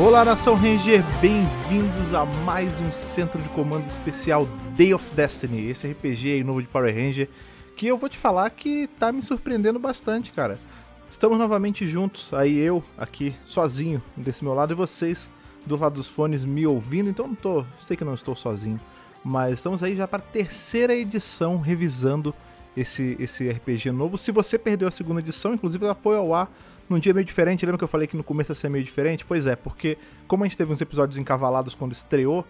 [0.00, 5.86] Olá, Nação Ranger, bem-vindos a mais um centro de comando especial Day of Destiny, esse
[5.86, 7.28] RPG aí novo de Power Ranger,
[7.76, 10.58] que eu vou te falar que tá me surpreendendo bastante, cara.
[11.10, 15.28] Estamos novamente juntos, aí eu aqui sozinho desse meu lado e vocês
[15.66, 18.80] do lado dos fones me ouvindo, então não tô, sei que não estou sozinho,
[19.22, 22.34] mas estamos aí já para a terceira edição revisando
[22.74, 24.16] esse, esse RPG novo.
[24.16, 26.50] Se você perdeu a segunda edição, inclusive ela foi ao ar
[26.92, 27.64] num dia meio diferente.
[27.64, 29.24] Lembra que eu falei que no começo ia ser meio diferente?
[29.24, 32.46] Pois é, porque como a gente teve uns episódios encavalados quando estreou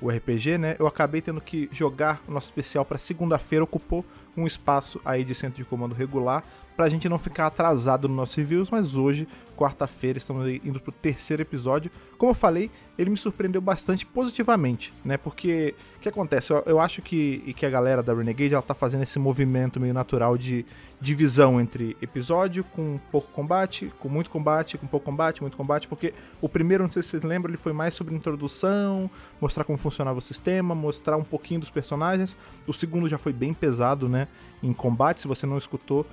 [0.00, 0.76] o RPG, né?
[0.78, 4.04] Eu acabei tendo que jogar o nosso especial para segunda-feira, ocupou
[4.36, 6.44] um espaço aí de centro de comando regular
[6.76, 9.26] pra gente não ficar atrasado nos nossos reviews, mas hoje,
[9.56, 11.90] quarta-feira, estamos indo pro terceiro episódio.
[12.18, 15.16] Como eu falei, ele me surpreendeu bastante positivamente, né?
[15.16, 16.52] Porque o que acontece?
[16.52, 19.94] Eu, eu, acho que, que a galera da Renegade ela tá fazendo esse movimento meio
[19.94, 20.66] natural de
[21.00, 26.14] divisão entre episódio com pouco combate, com muito combate, com pouco combate, muito combate, porque
[26.40, 30.18] o primeiro, não sei se vocês lembram, ele foi mais sobre introdução, mostrar como funcionava
[30.18, 32.36] o sistema, mostrar um pouquinho dos personagens.
[32.66, 34.28] O segundo já foi bem pesado, né?
[34.62, 36.06] Em combate, se você não escutou,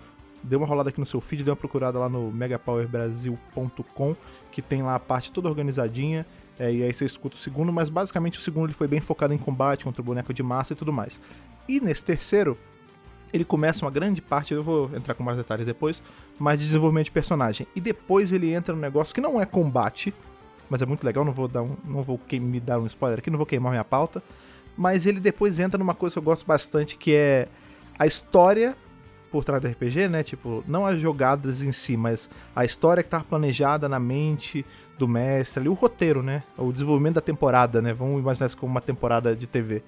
[0.44, 4.16] dê uma rolada aqui no seu feed, dê uma procurada lá no megapowerbrasil.com,
[4.52, 6.26] que tem lá a parte toda organizadinha,
[6.60, 9.34] é, e aí você escuta o segundo, mas basicamente o segundo ele foi bem focado
[9.34, 11.20] em combate contra o boneco de massa e tudo mais.
[11.68, 12.58] E nesse terceiro,
[13.32, 16.04] ele começa uma grande parte, eu vou entrar com mais detalhes depois,
[16.38, 17.66] mas de desenvolvimento de personagem.
[17.76, 20.14] E depois ele entra num negócio que não é combate,
[20.70, 23.32] mas é muito legal, não vou dar um, não vou me dar um spoiler aqui,
[23.32, 24.22] não vou queimar minha pauta,
[24.78, 27.48] mas ele depois entra numa coisa que eu gosto bastante, que é
[27.98, 28.76] a história
[29.34, 30.22] por trás do RPG, né?
[30.22, 34.64] Tipo, não as jogadas em si, mas a história que tá planejada na mente
[34.96, 36.44] do mestre ali, o roteiro, né?
[36.56, 37.96] O desenvolvimento da temporada, né?
[37.96, 39.82] Vamos imaginar isso como uma temporada de TV.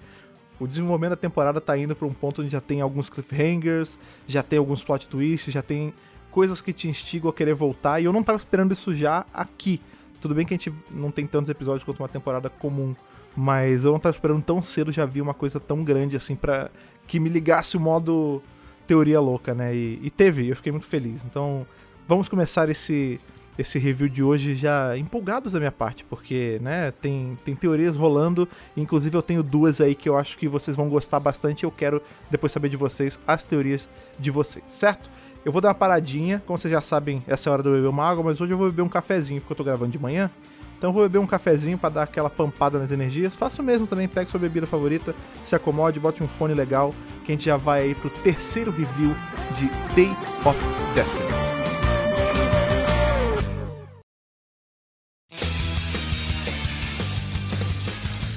[0.59, 4.41] O desenvolvimento da temporada tá indo para um ponto onde já tem alguns cliffhangers, já
[4.41, 5.93] tem alguns plot twists, já tem
[6.31, 9.79] coisas que te instigam a querer voltar, e eu não tava esperando isso já aqui.
[10.19, 12.95] Tudo bem que a gente não tem tantos episódios quanto uma temporada comum,
[13.37, 16.71] mas eu não tava esperando tão cedo já vi uma coisa tão grande assim para
[17.05, 18.41] que me ligasse o modo
[18.85, 19.75] teoria louca, né?
[19.75, 21.21] E, e teve, eu fiquei muito feliz.
[21.25, 21.65] Então,
[22.07, 23.19] vamos começar esse
[23.57, 28.47] esse review de hoje já empolgados da minha parte, porque, né, tem, tem teorias rolando,
[28.75, 32.01] inclusive eu tenho duas aí que eu acho que vocês vão gostar bastante, eu quero
[32.29, 33.87] depois saber de vocês as teorias
[34.19, 35.09] de vocês, certo?
[35.43, 37.75] Eu vou dar uma paradinha, como vocês já sabem, essa é a hora de eu
[37.75, 39.99] beber uma água, mas hoje eu vou beber um cafezinho, porque eu tô gravando de
[39.99, 40.29] manhã,
[40.77, 43.35] então vou beber um cafezinho para dar aquela pampada nas energias.
[43.35, 46.93] Faça o mesmo também, pegue sua bebida favorita, se acomode, bote um fone legal,
[47.23, 49.15] que a gente já vai aí pro terceiro review
[49.55, 50.11] de Day
[50.45, 50.59] of
[50.93, 51.55] Destiny.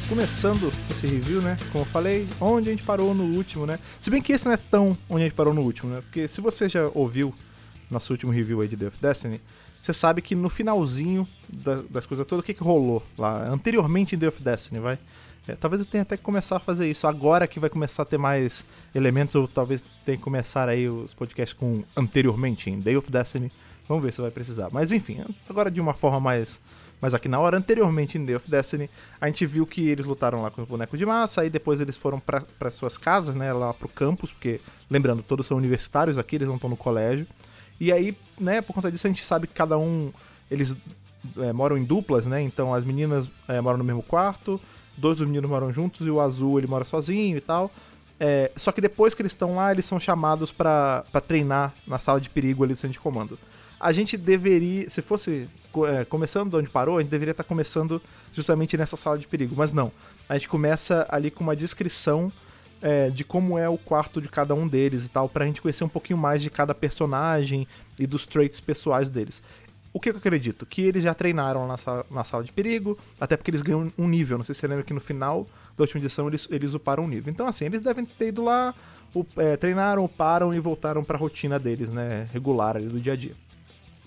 [0.09, 1.59] Começando esse review, né?
[1.71, 3.79] Como eu falei, onde a gente parou no último, né?
[4.01, 6.01] Se bem que esse não é tão onde a gente parou no último, né?
[6.01, 7.35] Porque se você já ouviu
[7.91, 9.41] nosso último review aí de of Destiny,
[9.81, 13.49] você sabe que no finalzinho da, das coisas todas, o que, que rolou lá?
[13.49, 14.99] Anteriormente em Day of Destiny, vai?
[15.49, 17.07] É, talvez eu tenha até que começar a fazer isso.
[17.07, 21.15] Agora que vai começar a ter mais elementos, ou talvez tenha que começar aí os
[21.15, 23.51] podcasts com anteriormente em Day of Destiny.
[23.89, 24.69] Vamos ver se vai precisar.
[24.71, 26.61] Mas enfim, agora de uma forma mais.
[27.01, 28.91] Mas aqui na hora, anteriormente em Day of Destiny,
[29.21, 31.97] a gente viu que eles lutaram lá com o boneco de massa, aí depois eles
[31.97, 36.49] foram para suas casas, né, lá pro campus, porque, lembrando, todos são universitários aqui, eles
[36.49, 37.25] não estão no colégio.
[37.81, 40.13] E aí, né, por conta disso a gente sabe que cada um,
[40.51, 40.77] eles
[41.37, 44.61] é, moram em duplas, né, então as meninas é, moram no mesmo quarto,
[44.97, 47.71] dois dos meninos moram juntos e o azul ele mora sozinho e tal.
[48.21, 52.21] É, só que depois que eles estão lá, eles são chamados para treinar na sala
[52.21, 53.39] de perigo ali do centro de comando.
[53.79, 55.49] A gente deveria, se fosse
[55.87, 58.03] é, começando de onde parou, a gente deveria estar tá começando
[58.33, 59.93] justamente nessa sala de perigo, mas não.
[60.29, 62.33] A gente começa ali com uma descrição
[62.81, 65.85] é, de como é o quarto de cada um deles e tal, pra gente conhecer
[65.85, 67.67] um pouquinho mais de cada personagem
[67.99, 69.43] e dos traits pessoais deles.
[69.93, 70.67] O que eu acredito?
[70.67, 74.07] Que eles já treinaram na sala, na sala de perigo, até porque eles ganham um
[74.07, 74.39] nível.
[74.39, 75.47] Não sei se você lembra que no final
[75.77, 77.33] da última edição eles, eles uparam um nível.
[77.33, 78.75] Então, assim, eles devem ter ido lá,
[79.37, 82.29] é, treinaram, uparam e voltaram pra rotina deles, né?
[82.33, 83.35] Regular ali do dia a dia.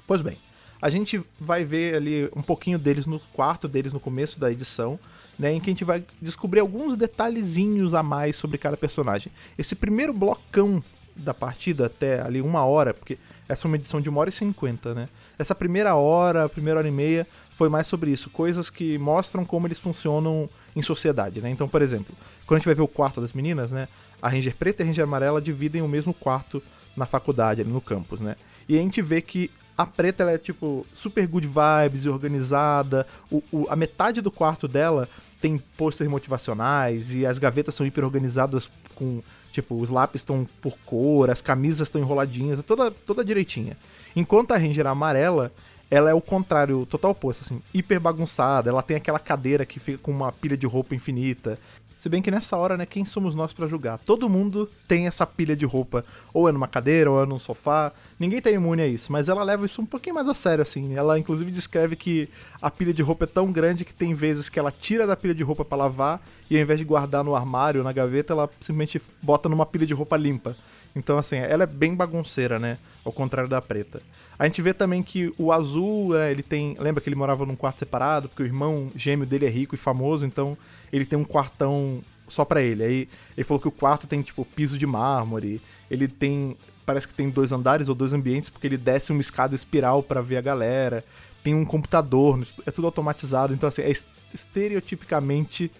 [0.06, 0.38] Pois bem,
[0.81, 5.00] a gente vai ver ali um pouquinho deles no quarto deles no começo da edição
[5.42, 9.31] né, em que a gente vai descobrir alguns detalhezinhos a mais sobre cada personagem.
[9.57, 10.83] Esse primeiro blocão
[11.16, 13.18] da partida, até ali uma hora, porque
[13.50, 15.10] essa é uma edição de uma hora e cinquenta, né?
[15.39, 19.68] Essa primeira hora, primeira hora e meia, foi mais sobre isso, coisas que mostram como
[19.68, 21.50] eles funcionam em sociedade, né?
[21.50, 23.88] Então, por exemplo, quando a gente vai ver o quarto das meninas, né?
[24.22, 26.62] A Ranger preta e a Ranger amarela dividem o mesmo quarto
[26.95, 28.36] na faculdade, ali no campus, né?
[28.69, 29.50] E a gente vê que
[29.81, 33.06] a preta ela é tipo super good vibes e organizada.
[33.30, 35.07] O, o, a metade do quarto dela
[35.39, 40.78] tem posters motivacionais e as gavetas são hiper organizadas com tipo os lápis estão por
[40.86, 43.78] cor, as camisas estão enroladinhas, toda toda direitinha.
[44.16, 45.51] Enquanto a Ranger amarela,
[45.92, 48.69] ela é o contrário, total oposto, assim, hiper bagunçada.
[48.69, 51.60] Ela tem aquela cadeira que fica com uma pilha de roupa infinita.
[52.01, 54.00] Se bem que nessa hora, né, quem somos nós para julgar?
[54.00, 56.03] Todo mundo tem essa pilha de roupa,
[56.33, 57.92] ou é numa cadeira, ou é num sofá.
[58.19, 60.95] Ninguém tá imune a isso, mas ela leva isso um pouquinho mais a sério, assim.
[60.95, 62.27] Ela, inclusive, descreve que
[62.59, 65.36] a pilha de roupa é tão grande que tem vezes que ela tira da pilha
[65.36, 69.00] de roupa para lavar e ao invés de guardar no armário, na gaveta, ela simplesmente
[69.21, 70.57] bota numa pilha de roupa limpa.
[70.95, 72.80] Então, assim, ela é bem bagunceira, né?
[73.06, 74.01] Ao contrário da preta.
[74.42, 76.76] A gente vê também que o azul, é, ele tem.
[76.80, 79.78] Lembra que ele morava num quarto separado, porque o irmão gêmeo dele é rico e
[79.78, 80.58] famoso, então
[80.92, 82.84] ele tem um quartão só para ele.
[82.84, 85.62] Aí ele falou que o quarto tem, tipo, piso de mármore.
[85.92, 86.58] Ele tem.
[86.88, 90.22] Parece que tem dois andares ou dois ambientes, porque ele desce uma escada espiral para
[90.22, 91.06] ver a galera.
[91.44, 93.54] Tem um computador, é tudo automatizado.
[93.54, 93.94] Então, assim, é
[94.34, 95.72] estereotipicamente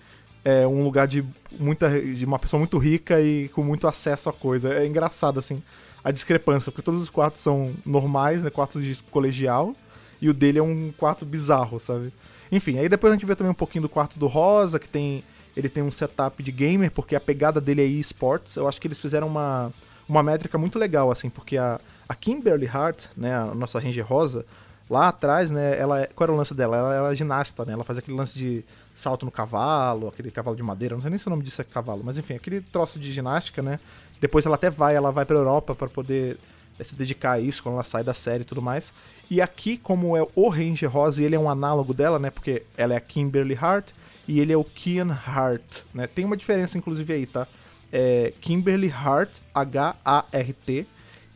[0.46, 1.26] é um lugar de
[1.60, 4.72] muita de uma pessoa muito rica e com muito acesso a coisa.
[4.72, 5.64] É engraçado assim
[6.04, 9.76] a discrepância, porque todos os quartos são normais, né, quartos de colegial,
[10.22, 12.14] e o dele é um quarto bizarro, sabe?
[12.52, 15.24] Enfim, aí depois a gente vê também um pouquinho do quarto do Rosa, que tem
[15.56, 18.56] ele tem um setup de gamer, porque a pegada dele é esports.
[18.56, 19.72] Eu acho que eles fizeram uma,
[20.08, 24.46] uma métrica muito legal, assim, porque a, a Kimberly Hart, né, a nossa Ranger Rosa,
[24.90, 26.78] lá atrás, né, ela, qual era o lance dela?
[26.78, 28.64] Ela era ginasta, né, ela fazia aquele lance de
[28.96, 31.64] salto no cavalo, aquele cavalo de madeira, não sei nem se o nome disso é
[31.64, 33.80] cavalo, mas enfim, aquele troço de ginástica, né,
[34.22, 36.38] depois ela até vai, ela vai pra Europa para poder
[36.80, 38.94] é, se dedicar a isso quando ela sai da série e tudo mais.
[39.30, 42.64] E aqui, como é o Ranger Rosa, e ele é um análogo dela, né, porque
[42.78, 43.90] ela é a Kimberly Hart,
[44.28, 46.06] e ele é o Kian Hart, né?
[46.06, 47.48] Tem uma diferença, inclusive, aí, tá?
[47.92, 50.86] É Kimberly Hart, H-A-R-T,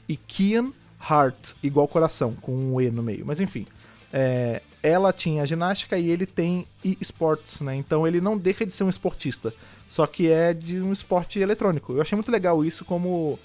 [0.07, 3.25] e Kian Hart, igual coração, com um E no meio.
[3.25, 3.65] Mas enfim,
[4.13, 7.75] é, ela tinha ginástica e ele tem esportes, né?
[7.75, 9.53] Então ele não deixa de ser um esportista,
[9.87, 11.93] só que é de um esporte eletrônico.
[11.93, 13.39] Eu achei muito legal isso, como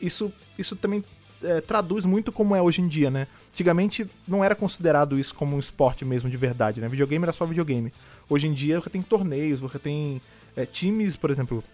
[0.00, 1.04] isso, isso também
[1.42, 3.26] é, traduz muito como é hoje em dia, né?
[3.52, 6.88] Antigamente não era considerado isso como um esporte mesmo de verdade, né?
[6.88, 7.92] Videogame era só videogame.
[8.28, 10.20] Hoje em dia você tem torneios, você tem
[10.56, 11.64] é, times, por exemplo,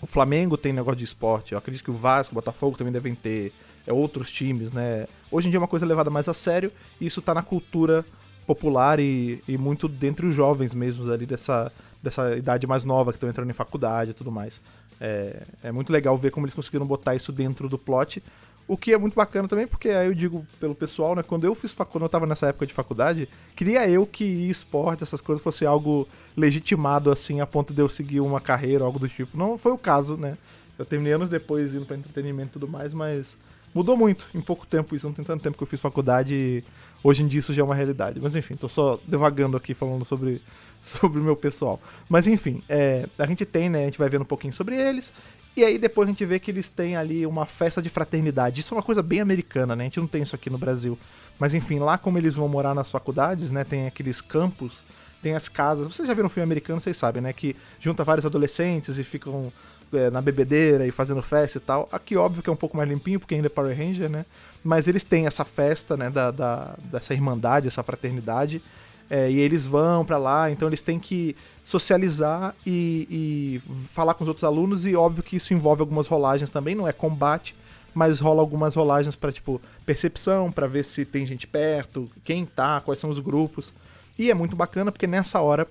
[0.00, 3.14] o Flamengo tem negócio de esporte, eu acredito que o Vasco, o Botafogo também devem
[3.14, 3.52] ter
[3.86, 5.06] é, outros times, né?
[5.30, 8.04] Hoje em dia é uma coisa levada mais a sério e isso tá na cultura
[8.46, 11.72] popular e, e muito dentre os jovens mesmo ali dessa,
[12.06, 14.60] dessa idade mais nova que estão entrando em faculdade e tudo mais.
[15.00, 18.22] É, é muito legal ver como eles conseguiram botar isso dentro do plot,
[18.68, 21.22] o que é muito bacana também, porque aí eu digo pelo pessoal, né?
[21.22, 25.20] Quando eu fiz quando eu tava nessa época de faculdade, queria eu que esporte, essas
[25.20, 29.36] coisas, fosse algo legitimado, assim, a ponto de eu seguir uma carreira algo do tipo.
[29.36, 30.36] Não foi o caso, né?
[30.78, 33.36] Eu terminei anos depois indo para entretenimento e tudo mais, mas
[33.72, 35.06] mudou muito em pouco tempo isso.
[35.06, 36.64] Não tem tanto tempo que eu fiz faculdade e
[37.04, 38.20] hoje em dia isso já é uma realidade.
[38.20, 40.42] Mas enfim, tô só devagando aqui falando sobre,
[40.82, 41.80] sobre o meu pessoal.
[42.08, 43.82] Mas enfim, é, a gente tem, né?
[43.82, 45.12] A gente vai vendo um pouquinho sobre eles.
[45.56, 48.60] E aí depois a gente vê que eles têm ali uma festa de fraternidade.
[48.60, 49.84] Isso é uma coisa bem americana, né?
[49.84, 50.98] A gente não tem isso aqui no Brasil.
[51.38, 53.64] Mas enfim, lá como eles vão morar nas faculdades, né?
[53.64, 54.82] Tem aqueles campos,
[55.22, 55.86] tem as casas.
[55.86, 57.32] Vocês já viram um filme americano, vocês sabem, né?
[57.32, 59.52] Que junta vários adolescentes e ficam
[59.92, 61.88] é, na bebedeira e fazendo festa e tal.
[61.90, 64.26] Aqui, óbvio que é um pouco mais limpinho, porque ainda é Power Ranger, né?
[64.62, 66.10] Mas eles têm essa festa, né?
[66.10, 68.62] Da, da dessa irmandade, essa fraternidade.
[69.08, 74.24] É, e eles vão para lá, então eles têm que socializar e, e, falar com
[74.24, 77.54] os outros alunos, e óbvio que isso envolve algumas rolagens também, não é combate,
[77.94, 82.80] mas rola algumas rolagens para tipo percepção, para ver se tem gente perto, quem tá,
[82.80, 83.72] quais são os grupos.
[84.18, 85.66] E é muito bacana porque nessa hora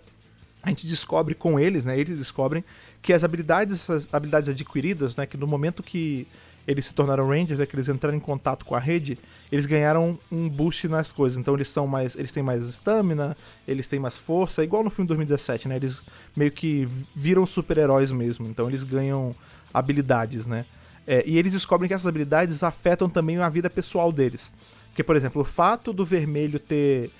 [0.64, 1.98] a gente descobre com eles, né?
[2.00, 2.64] Eles descobrem
[3.02, 5.26] que as habilidades, essas habilidades adquiridas, né?
[5.28, 6.28] Que no momento que
[6.68, 9.20] eles se tornaram Rangers, é que eles entraram em contato com a rede,
[9.52, 11.38] eles ganharam um boost nas coisas.
[11.38, 12.16] Então eles são mais.
[12.16, 15.76] Eles têm mais estamina, eles têm mais força, igual no filme 2017, né?
[15.76, 16.04] Eles
[16.36, 18.48] meio que viram super-heróis mesmo.
[18.48, 19.36] Então eles ganham
[19.74, 20.66] habilidades, né?
[21.08, 24.52] É, e eles descobrem que essas habilidades afetam também a vida pessoal deles.
[24.88, 27.12] Porque, por exemplo, o fato do vermelho ter,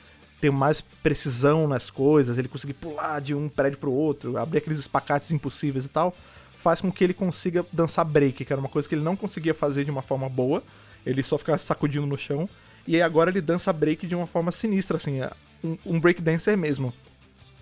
[0.42, 4.80] ter mais precisão nas coisas, ele conseguir pular de um prédio pro outro, abrir aqueles
[4.80, 6.16] espacates impossíveis e tal
[6.66, 9.54] faz com que ele consiga dançar break, que era uma coisa que ele não conseguia
[9.54, 10.64] fazer de uma forma boa.
[11.06, 12.50] Ele só ficava sacudindo no chão.
[12.88, 15.32] E aí agora ele dança break de uma forma sinistra, assim, é
[15.64, 16.92] um, um break dancer mesmo.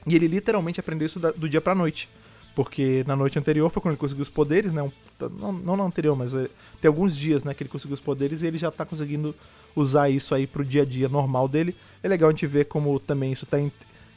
[0.07, 2.07] E ele literalmente aprendeu isso do dia pra noite.
[2.55, 4.81] Porque na noite anterior foi quando ele conseguiu os poderes, né?
[4.81, 4.91] Um,
[5.37, 6.47] não, não na anterior, mas é,
[6.79, 9.35] tem alguns dias, né, que ele conseguiu os poderes e ele já tá conseguindo
[9.75, 11.75] usar isso aí pro dia a dia normal dele.
[12.01, 13.69] É legal a gente ver como também isso tá in,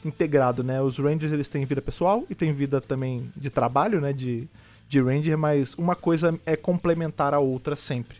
[0.05, 0.81] integrado, né?
[0.81, 4.13] Os Rangers eles têm vida pessoal e têm vida também de trabalho, né?
[4.13, 4.47] De,
[4.87, 8.17] de Ranger, mas uma coisa é complementar a outra sempre.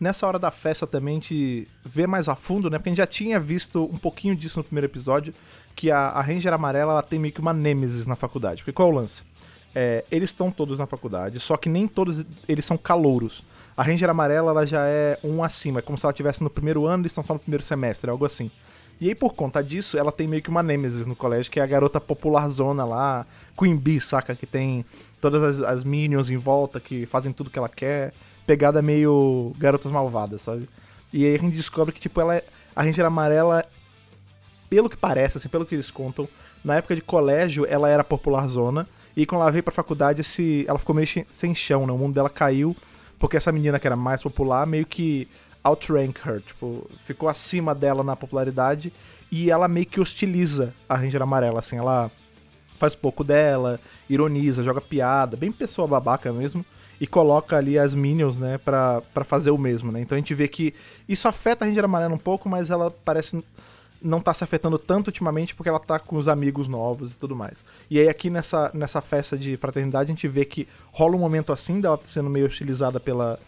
[0.00, 2.78] Nessa hora da festa também a gente vê mais a fundo, né?
[2.78, 5.34] Porque a gente já tinha visto um pouquinho disso no primeiro episódio,
[5.74, 8.62] que a, a Ranger amarela ela tem meio que uma nêmesis na faculdade.
[8.62, 9.22] Porque qual é o lance?
[9.74, 13.44] É, eles estão todos na faculdade, só que nem todos eles são calouros.
[13.76, 16.86] A Ranger amarela ela já é um acima, é como se ela estivesse no primeiro
[16.86, 18.50] ano, eles estão só no primeiro semestre, algo assim.
[19.00, 21.62] E aí, por conta disso, ela tem meio que uma nêmesis no colégio, que é
[21.62, 23.26] a garota popularzona lá,
[23.56, 24.34] Queen Bee, saca?
[24.34, 24.84] Que tem
[25.20, 28.12] todas as, as minions em volta, que fazem tudo que ela quer.
[28.46, 30.68] Pegada meio garotas malvadas, sabe?
[31.12, 33.64] E aí a gente descobre que, tipo, ela é, a Ranger Amarela,
[34.68, 36.28] pelo que parece, assim, pelo que eles contam,
[36.64, 40.78] na época de colégio ela era popularzona, e quando ela veio pra faculdade, esse, ela
[40.78, 41.92] ficou meio sem chão, né?
[41.92, 42.76] O mundo dela caiu,
[43.18, 45.28] porque essa menina que era mais popular, meio que
[45.62, 48.92] outrank her, tipo, ficou acima dela na popularidade
[49.30, 52.10] e ela meio que hostiliza a Ranger Amarela, assim, ela
[52.78, 56.64] faz pouco dela, ironiza, joga piada, bem pessoa babaca mesmo,
[57.00, 60.00] e coloca ali as minions, né, pra, pra fazer o mesmo, né?
[60.00, 60.74] Então a gente vê que
[61.08, 63.42] isso afeta a Ranger Amarela um pouco, mas ela parece
[64.00, 67.34] não tá se afetando tanto ultimamente porque ela tá com os amigos novos e tudo
[67.34, 67.58] mais.
[67.90, 71.52] E aí aqui nessa, nessa festa de fraternidade a gente vê que rola um momento
[71.52, 73.38] assim dela sendo meio hostilizada pela,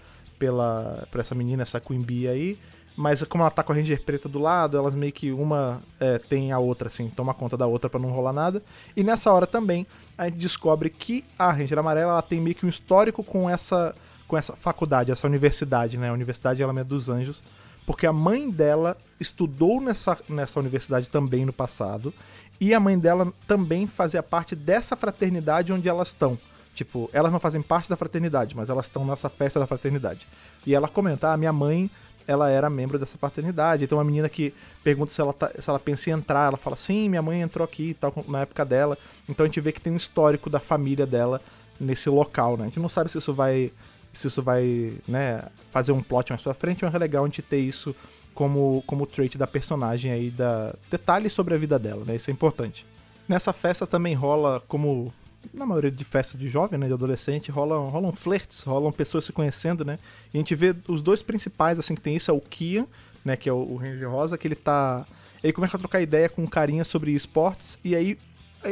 [0.40, 2.59] pela por essa menina, essa Queen Bee aí.
[2.97, 6.18] Mas como ela tá com a Ranger preta do lado, elas meio que uma é,
[6.18, 8.62] tem a outra, assim, toma conta da outra para não rolar nada.
[8.97, 9.87] E nessa hora também
[10.18, 13.94] a gente descobre que a Ranger amarela ela tem meio que um histórico com essa
[14.26, 16.09] com essa faculdade, essa universidade, né?
[16.09, 17.42] A Universidade Alameda dos Anjos,
[17.85, 22.14] porque a mãe dela estudou nessa, nessa universidade também no passado,
[22.61, 26.38] e a mãe dela também fazia parte dessa fraternidade onde elas estão.
[26.74, 30.26] Tipo, elas não fazem parte da fraternidade, mas elas estão nessa festa da fraternidade.
[30.66, 31.90] E ela comenta: ah, minha mãe,
[32.26, 33.84] ela era membro dessa fraternidade.
[33.84, 36.76] Então, uma menina que pergunta se ela, tá, se ela pensa em entrar, ela fala:
[36.76, 38.96] sim, minha mãe entrou aqui e tal, na época dela.
[39.28, 41.40] Então, a gente vê que tem um histórico da família dela
[41.78, 42.64] nesse local, né?
[42.64, 43.72] A gente não sabe se isso vai.
[44.12, 47.42] Se isso vai, né, fazer um plot mais pra frente, mas é legal a gente
[47.42, 47.94] ter isso
[48.34, 52.16] como, como trait da personagem aí, da detalhes sobre a vida dela, né?
[52.16, 52.84] Isso é importante.
[53.28, 55.14] Nessa festa também rola, como
[55.52, 59.32] na maioria de festa de jovem, né, de adolescente, rolam, rolam flertes, rolam pessoas se
[59.32, 59.99] conhecendo, né?
[60.32, 62.87] E a gente vê os dois principais, assim, que tem isso, é o Kian,
[63.25, 65.06] né, que é o, o Ranger Rosa, que ele tá...
[65.42, 68.18] Ele começa a trocar ideia com carinha sobre esportes, e aí,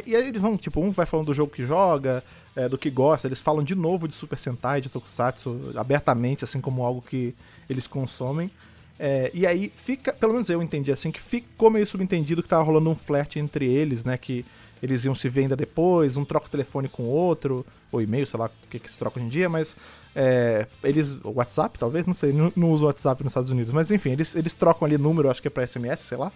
[0.06, 2.22] e aí eles vão, tipo, um vai falando do jogo que joga,
[2.54, 6.60] é, do que gosta, eles falam de novo de Super Sentai, de Tokusatsu, abertamente, assim,
[6.60, 7.34] como algo que
[7.70, 8.50] eles consomem.
[8.98, 12.64] É, e aí fica, pelo menos eu entendi assim, que ficou meio subentendido que tava
[12.64, 14.44] rolando um flerte entre eles, né, que
[14.82, 18.26] eles iam se ver ainda depois, um troca o telefone com o outro, ou e-mail,
[18.26, 19.76] sei lá o que, que se troca hoje em dia, mas
[20.14, 21.16] é, eles.
[21.22, 24.54] WhatsApp, talvez, não sei, não, não uso WhatsApp nos Estados Unidos, mas enfim, eles, eles
[24.54, 26.32] trocam ali número, acho que é pra SMS, sei lá.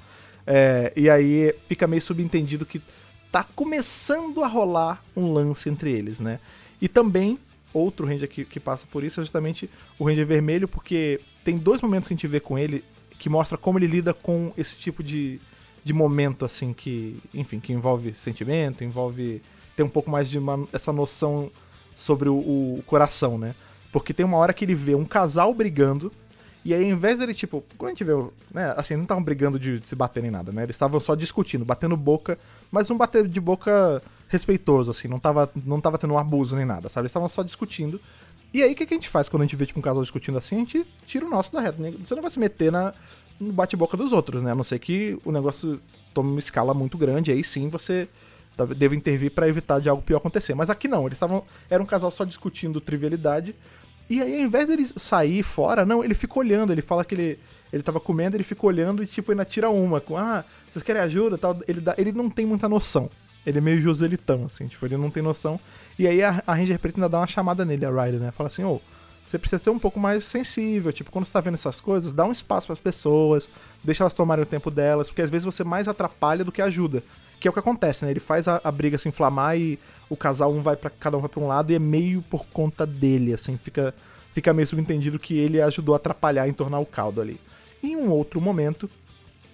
[0.47, 2.83] É, e aí fica meio subentendido que
[3.31, 6.39] tá começando a rolar um lance entre eles, né?
[6.81, 7.39] E também,
[7.73, 11.81] outro Ranger que, que passa por isso é justamente o Ranger Vermelho, porque tem dois
[11.81, 12.85] momentos que a gente vê com ele
[13.19, 15.41] que mostra como ele lida com esse tipo de,
[15.85, 19.43] de momento, assim, que, enfim, que envolve sentimento, envolve
[19.77, 21.51] ter um pouco mais de uma, essa noção
[21.97, 23.55] sobre o, o, coração, né?
[23.91, 26.13] Porque tem uma hora que ele vê um casal brigando,
[26.65, 28.13] e aí, ao invés dele, tipo, quando a gente vê,
[28.53, 30.63] né, assim, não estavam brigando de, de se bater nem nada, né?
[30.63, 32.39] Eles estavam só discutindo, batendo boca,
[32.71, 36.65] mas um bater de boca respeitoso, assim, não tava, não tava tendo um abuso nem
[36.65, 37.03] nada, sabe?
[37.03, 38.01] Eles estavam só discutindo.
[38.55, 40.03] E aí, o que, que a gente faz quando a gente vê, tipo, um casal
[40.03, 40.57] discutindo assim?
[40.57, 41.83] A gente tira o nosso da reta.
[41.83, 41.93] Né?
[41.99, 42.95] Você não vai se meter na,
[43.41, 44.53] no bate-boca dos outros, né?
[44.53, 45.81] A não ser que o negócio
[46.15, 48.09] tome uma escala muito grande, aí sim você
[48.77, 50.55] deve intervir para evitar de algo pior acontecer.
[50.55, 51.45] Mas aqui não, eles estavam.
[51.71, 53.55] Era um casal só discutindo trivialidade.
[54.11, 57.39] E aí, ao invés dele sair fora, não, ele fica olhando, ele fala que ele.
[57.73, 59.99] Ele tava comendo, ele fica olhando e, tipo, ainda tira uma.
[59.99, 61.59] Com, ah, vocês querem ajuda tal.
[61.67, 63.09] Ele, dá, ele não tem muita noção.
[63.47, 65.59] Ele é meio Joselitão, assim, tipo, ele não tem noção.
[65.99, 68.31] E aí a, a Ranger Preta ainda dá uma chamada nele, a Ryder, né?
[68.31, 68.81] Fala assim, ô, oh,
[69.27, 70.93] você precisa ser um pouco mais sensível.
[70.93, 73.49] Tipo, quando você tá vendo essas coisas, dá um espaço para as pessoas,
[73.83, 77.03] deixa elas tomarem o tempo delas, porque às vezes você mais atrapalha do que ajuda.
[77.41, 78.11] Que é o que acontece, né?
[78.11, 81.21] Ele faz a, a briga se inflamar e o casal um vai para cada um
[81.21, 83.95] vai para um lado e é meio por conta dele, assim, fica
[84.33, 87.39] fica meio subentendido que ele ajudou a atrapalhar em tornar o caldo ali.
[87.83, 88.89] Em um outro momento,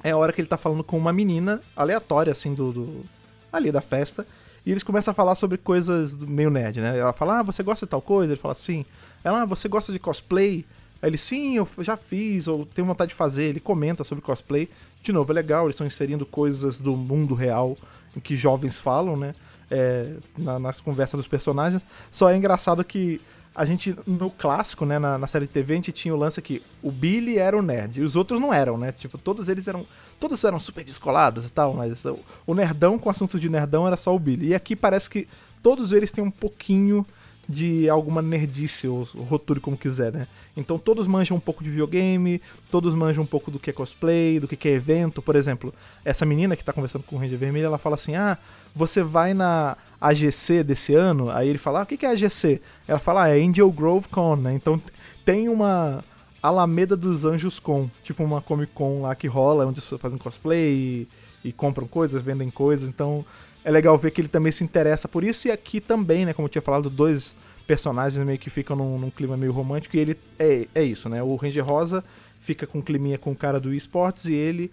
[0.03, 3.05] é a hora que ele tá falando com uma menina aleatória, assim, do, do
[3.53, 4.27] ali da festa,
[4.65, 6.99] e eles começam a falar sobre coisas meio nerd, né?
[6.99, 8.33] Ela fala, ah, você gosta de tal coisa?
[8.33, 8.85] Ele fala, sim.
[9.23, 10.65] Ela, ah, você gosta de cosplay?
[11.03, 13.45] Ele, sim, eu já fiz, ou tenho vontade de fazer.
[13.45, 14.69] Ele comenta sobre cosplay.
[15.03, 17.77] De novo, é legal, eles estão inserindo coisas do mundo real
[18.17, 19.35] em que jovens falam, né?
[19.71, 21.83] É, na, nas conversas dos personagens.
[22.11, 23.21] Só é engraçado que
[23.55, 26.41] a gente, no clássico, né, na, na, série de TV, a gente tinha o lance
[26.41, 28.93] que o Billy era o nerd e os outros não eram, né?
[28.93, 29.85] Tipo, todos eles eram.
[30.21, 33.97] Todos eram super descolados e tal, mas o, o nerdão com assunto de nerdão era
[33.97, 34.49] só o Billy.
[34.49, 35.29] E aqui parece que
[35.63, 37.05] todos eles têm um pouquinho
[37.49, 40.29] de alguma nerdice, ou roture como quiser, né?
[40.55, 44.39] Então todos manjam um pouco de videogame, todos manjam um pouco do que é cosplay,
[44.39, 45.23] do que é evento.
[45.23, 45.73] Por exemplo,
[46.05, 48.37] essa menina que tá conversando com o Ranger Vermelho, ela fala assim: Ah,
[48.75, 51.31] você vai na AGC desse ano?
[51.31, 52.61] Aí ele fala: ah, o que é AGC?
[52.87, 54.53] Ela fala: ah, é Angel Grove Con, né?
[54.53, 54.81] Então
[55.25, 56.05] tem uma
[56.43, 60.19] Alameda dos Anjos Com, tipo uma Comic Con lá que rola, onde as pessoas fazem
[60.19, 61.07] cosplay
[61.45, 63.25] e, e compram coisas, vendem coisas, então
[63.65, 66.47] é legal ver que ele também se interessa por isso, e aqui também, né, como
[66.47, 67.35] eu tinha falado, dois
[67.67, 71.23] personagens meio que ficam num, num clima meio romântico, e ele é, é isso, né,
[71.23, 72.05] o Ranger Rosa
[72.41, 74.71] fica com um climinha com o cara do esportes, e ele,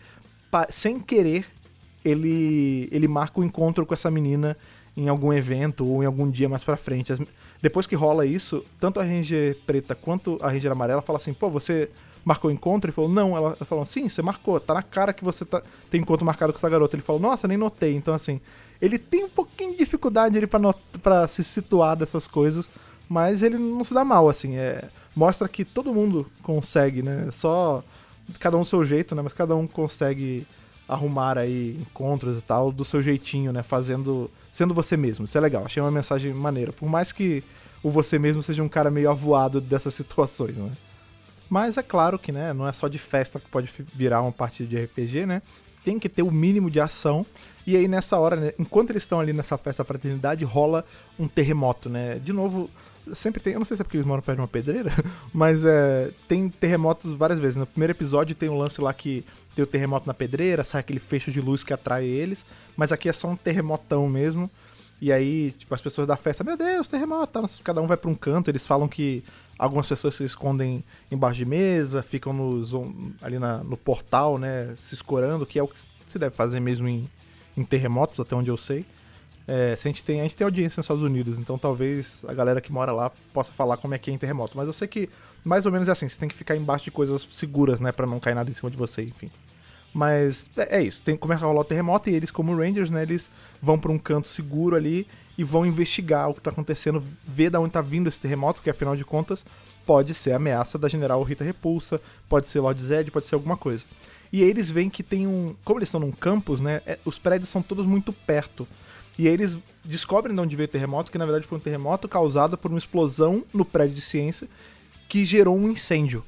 [0.69, 1.45] sem querer,
[2.03, 4.55] ele, ele marca o um encontro com essa menina
[4.95, 7.11] em algum evento ou em algum dia mais pra frente.
[7.11, 7.19] As,
[7.61, 11.49] depois que rola isso, tanto a Ranger preta quanto a Ranger amarela fala assim, pô,
[11.49, 11.89] você
[12.23, 12.89] marcou encontro?
[12.89, 13.35] Ele falou, não.
[13.35, 16.53] Ela, ela falou, sim, você marcou, tá na cara que você tá, tem encontro marcado
[16.53, 16.95] com essa garota.
[16.95, 17.95] Ele falou, nossa, nem notei.
[17.95, 18.39] Então, assim,
[18.81, 22.69] ele tem um pouquinho de dificuldade not, pra se situar dessas coisas,
[23.07, 27.29] mas ele não se dá mal, assim, é, mostra que todo mundo consegue, né?
[27.31, 27.83] Só
[28.39, 29.21] cada um seu jeito, né?
[29.21, 30.45] Mas cada um consegue
[30.87, 33.63] arrumar aí encontros e tal do seu jeitinho, né?
[33.63, 34.29] Fazendo.
[34.51, 35.25] sendo você mesmo.
[35.25, 35.63] Isso é legal.
[35.65, 36.73] Achei uma mensagem maneira.
[36.73, 37.43] Por mais que
[37.83, 40.71] o você mesmo seja um cara meio avoado dessas situações, né?
[41.47, 44.67] Mas é claro que, né, não é só de festa que pode virar uma partida
[44.67, 45.43] de RPG, né?
[45.85, 47.25] Tem que ter o mínimo de ação.
[47.65, 50.83] E aí nessa hora, né, enquanto eles estão ali nessa festa da fraternidade, rola
[51.17, 52.19] um terremoto, né?
[52.19, 52.69] De novo,
[53.13, 53.53] sempre tem.
[53.53, 54.91] Eu não sei se é porque eles moram perto de uma pedreira,
[55.33, 57.57] mas é, tem terremotos várias vezes.
[57.57, 59.23] No primeiro episódio tem um lance lá que
[59.55, 63.07] tem o terremoto na pedreira, sai aquele fecho de luz que atrai eles, mas aqui
[63.07, 64.49] é só um terremotão mesmo.
[65.01, 68.15] E aí, tipo, as pessoas da festa, meu Deus, terremoto, cada um vai para um
[68.15, 69.23] canto, eles falam que
[69.57, 72.71] algumas pessoas se escondem embaixo de mesa, ficam nos,
[73.21, 76.87] ali na, no portal, né, se escorando, que é o que se deve fazer mesmo
[76.87, 77.09] em,
[77.55, 78.85] em terremotos, até onde eu sei.
[79.47, 82.33] É, se a, gente tem, a gente tem audiência nos Estados Unidos, então talvez a
[82.33, 84.57] galera que mora lá possa falar como é que é em terremoto.
[84.57, 85.09] Mas eu sei que
[85.43, 88.07] mais ou menos é assim, você tem que ficar embaixo de coisas seguras, né, para
[88.07, 89.29] não cair nada em cima de você, enfim.
[89.93, 93.03] Mas é, é isso, tem, começa a rolar o terremoto e eles, como Rangers, né,
[93.03, 93.29] eles
[93.61, 97.57] vão para um canto seguro ali e vão investigar o que tá acontecendo, ver de
[97.57, 99.45] onde tá vindo esse terremoto, que afinal de contas
[99.85, 103.83] pode ser ameaça da General Rita Repulsa, pode ser Lord Zed, pode ser alguma coisa.
[104.31, 105.55] E aí eles veem que tem um.
[105.63, 106.81] Como eles estão num campus, né?
[106.85, 108.67] É, os prédios são todos muito perto.
[109.17, 112.07] E aí eles descobrem de onde veio o terremoto, que na verdade foi um terremoto
[112.07, 114.47] causado por uma explosão no prédio de ciência
[115.07, 116.23] que gerou um incêndio.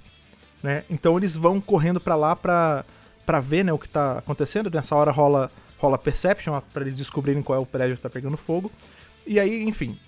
[0.64, 0.84] Né?
[0.90, 2.86] Então eles vão correndo para lá para
[3.42, 4.70] ver né, o que tá acontecendo.
[4.70, 8.38] Nessa hora rola, rola Perception para eles descobrirem qual é o prédio que tá pegando
[8.38, 8.72] fogo.
[9.26, 10.00] E aí, enfim,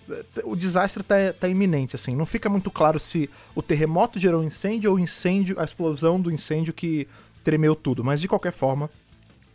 [0.45, 2.15] o desastre tá, tá iminente, assim.
[2.15, 6.31] Não fica muito claro se o terremoto gerou incêndio ou o incêndio, a explosão do
[6.31, 7.05] incêndio que
[7.43, 8.01] tremeu tudo.
[8.01, 8.89] Mas de qualquer forma,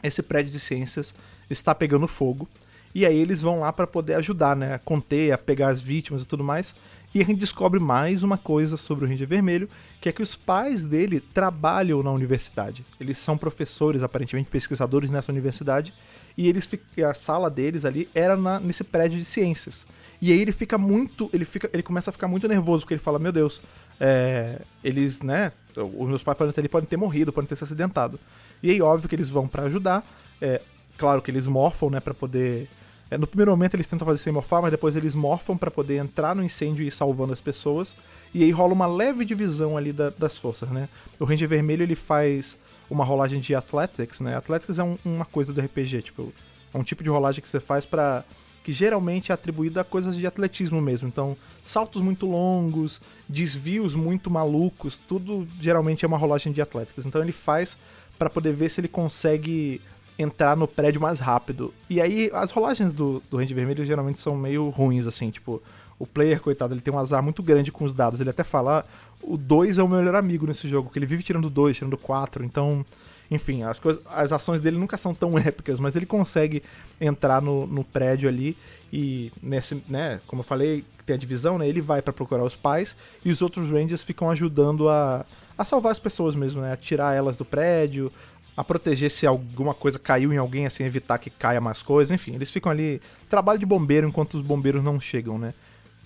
[0.03, 1.15] esse prédio de ciências
[1.49, 2.47] está pegando fogo.
[2.95, 4.75] E aí eles vão lá para poder ajudar, né?
[4.75, 6.75] A conter, a pegar as vítimas e tudo mais.
[7.15, 9.69] E a gente descobre mais uma coisa sobre o Ranger Vermelho,
[10.01, 12.85] que é que os pais dele trabalham na universidade.
[12.99, 15.95] Eles são professores, aparentemente pesquisadores nessa universidade,
[16.37, 16.69] e eles
[17.09, 19.87] a sala deles ali era na, nesse prédio de ciências.
[20.21, 23.01] E aí ele fica muito, ele fica, ele começa a ficar muito nervoso porque ele
[23.01, 23.63] fala, meu Deus,
[24.01, 28.19] é, eles, né, os meus pais podem ter, podem ter morrido, podem ter se acidentado.
[28.61, 30.05] E aí óbvio que eles vão para ajudar.
[30.41, 30.61] É,
[30.99, 32.69] claro que eles morfam, né, para poder
[33.11, 35.97] é, no primeiro momento eles tentam fazer sem morfar, mas depois eles morfam para poder
[35.97, 37.95] entrar no incêndio e ir salvando as pessoas.
[38.33, 40.89] E aí rola uma leve divisão ali da, das forças, né?
[41.21, 42.59] O Ranger Vermelho ele faz
[42.91, 44.37] uma rolagem de Athletics, né?
[44.37, 46.33] Athletics é um, uma coisa do RPG, tipo,
[46.73, 48.25] é um tipo de rolagem que você faz para
[48.65, 51.07] que geralmente é atribuída a coisas de atletismo mesmo.
[51.07, 57.05] Então, saltos muito longos, desvios muito malucos, tudo geralmente é uma rolagem de Athletics.
[57.05, 57.77] Então ele faz
[58.19, 59.83] para poder ver se ele consegue
[60.19, 61.73] entrar no prédio mais rápido.
[61.89, 65.63] E aí, as rolagens do, do Range Vermelho geralmente são meio ruins, assim, tipo,
[65.99, 68.21] o player, coitado, ele tem um azar muito grande com os dados.
[68.21, 71.07] Ele até fala, ah, o 2 é o meu melhor amigo nesse jogo, que ele
[71.07, 72.85] vive tirando 2, tirando 4, então...
[73.31, 76.63] Enfim, as, coisas, as ações dele nunca são tão épicas, mas ele consegue
[77.01, 78.55] entrar no, no prédio ali
[78.93, 82.55] e nesse, né, como eu falei, tem a divisão, né, ele vai para procurar os
[82.55, 85.25] pais e os outros Rangers ficam ajudando a,
[85.57, 88.13] a salvar as pessoas mesmo, né, a tirar elas do prédio,
[88.57, 92.35] a proteger se alguma coisa caiu em alguém, assim, evitar que caia mais coisas, enfim,
[92.35, 95.55] eles ficam ali, trabalho de bombeiro enquanto os bombeiros não chegam, né.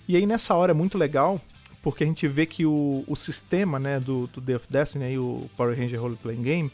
[0.07, 1.39] E aí nessa hora é muito legal,
[1.83, 5.49] porque a gente vê que o, o sistema, né, do, do of Destiny, aí, o
[5.55, 6.71] Power Ranger Role Playing Game,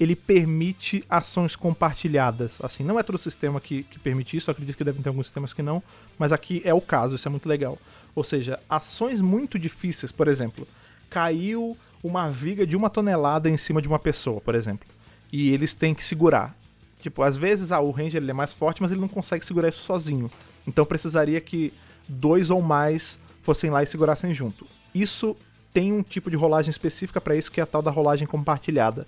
[0.00, 2.58] ele permite ações compartilhadas.
[2.62, 5.52] Assim, não é todo sistema que, que permite isso, acredito que devem ter alguns sistemas
[5.52, 5.82] que não,
[6.18, 7.76] mas aqui é o caso, isso é muito legal.
[8.14, 10.66] Ou seja, ações muito difíceis, por exemplo,
[11.10, 14.88] caiu uma viga de uma tonelada em cima de uma pessoa, por exemplo
[15.32, 16.56] e eles têm que segurar.
[17.00, 19.68] Tipo, às vezes ah, o Ranger ele é mais forte, mas ele não consegue segurar
[19.68, 20.30] isso sozinho.
[20.66, 21.72] Então precisaria que
[22.08, 24.66] dois ou mais fossem lá e segurassem junto.
[24.94, 25.36] Isso
[25.72, 29.06] tem um tipo de rolagem específica para isso, que é a tal da rolagem compartilhada.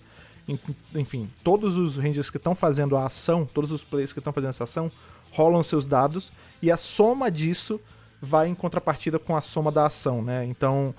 [0.94, 4.50] Enfim, todos os Rangers que estão fazendo a ação, todos os players que estão fazendo
[4.50, 4.90] essa ação,
[5.30, 7.80] rolam seus dados e a soma disso
[8.20, 10.44] vai em contrapartida com a soma da ação, né?
[10.44, 10.94] Então,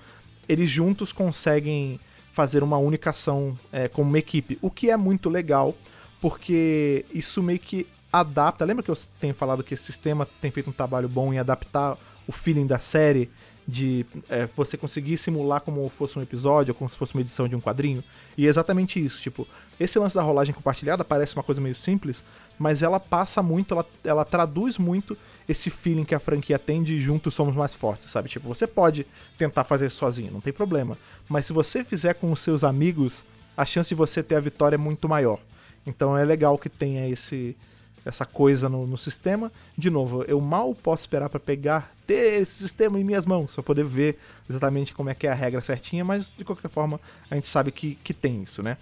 [0.48, 2.00] eles juntos conseguem
[2.32, 5.74] fazer uma única ação é, como uma equipe, o que é muito legal,
[6.20, 8.64] porque isso meio que adapta.
[8.64, 11.96] Lembra que eu tenho falado que esse sistema tem feito um trabalho bom em adaptar
[12.26, 13.30] o feeling da série,
[13.66, 17.54] de é, você conseguir simular como fosse um episódio, como se fosse uma edição de
[17.54, 18.02] um quadrinho?
[18.36, 19.46] E é exatamente isso, tipo,
[19.78, 22.24] esse lance da rolagem compartilhada parece uma coisa meio simples,
[22.58, 25.16] mas ela passa muito, ela, ela traduz muito
[25.48, 28.28] esse feeling que a franquia tem de juntos somos mais fortes, sabe?
[28.28, 30.96] Tipo, você pode tentar fazer sozinho, não tem problema.
[31.28, 33.24] Mas se você fizer com os seus amigos,
[33.56, 35.38] a chance de você ter a vitória é muito maior.
[35.86, 37.56] Então é legal que tenha esse
[38.04, 39.52] essa coisa no, no sistema.
[39.76, 43.62] De novo, eu mal posso esperar para pegar, ter esse sistema em minhas mãos, para
[43.62, 47.00] poder ver exatamente como é que é a regra certinha, mas de qualquer forma
[47.30, 48.76] a gente sabe que, que tem isso, né?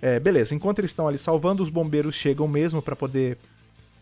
[0.00, 3.38] É, beleza, enquanto eles estão ali salvando, os bombeiros chegam mesmo para poder,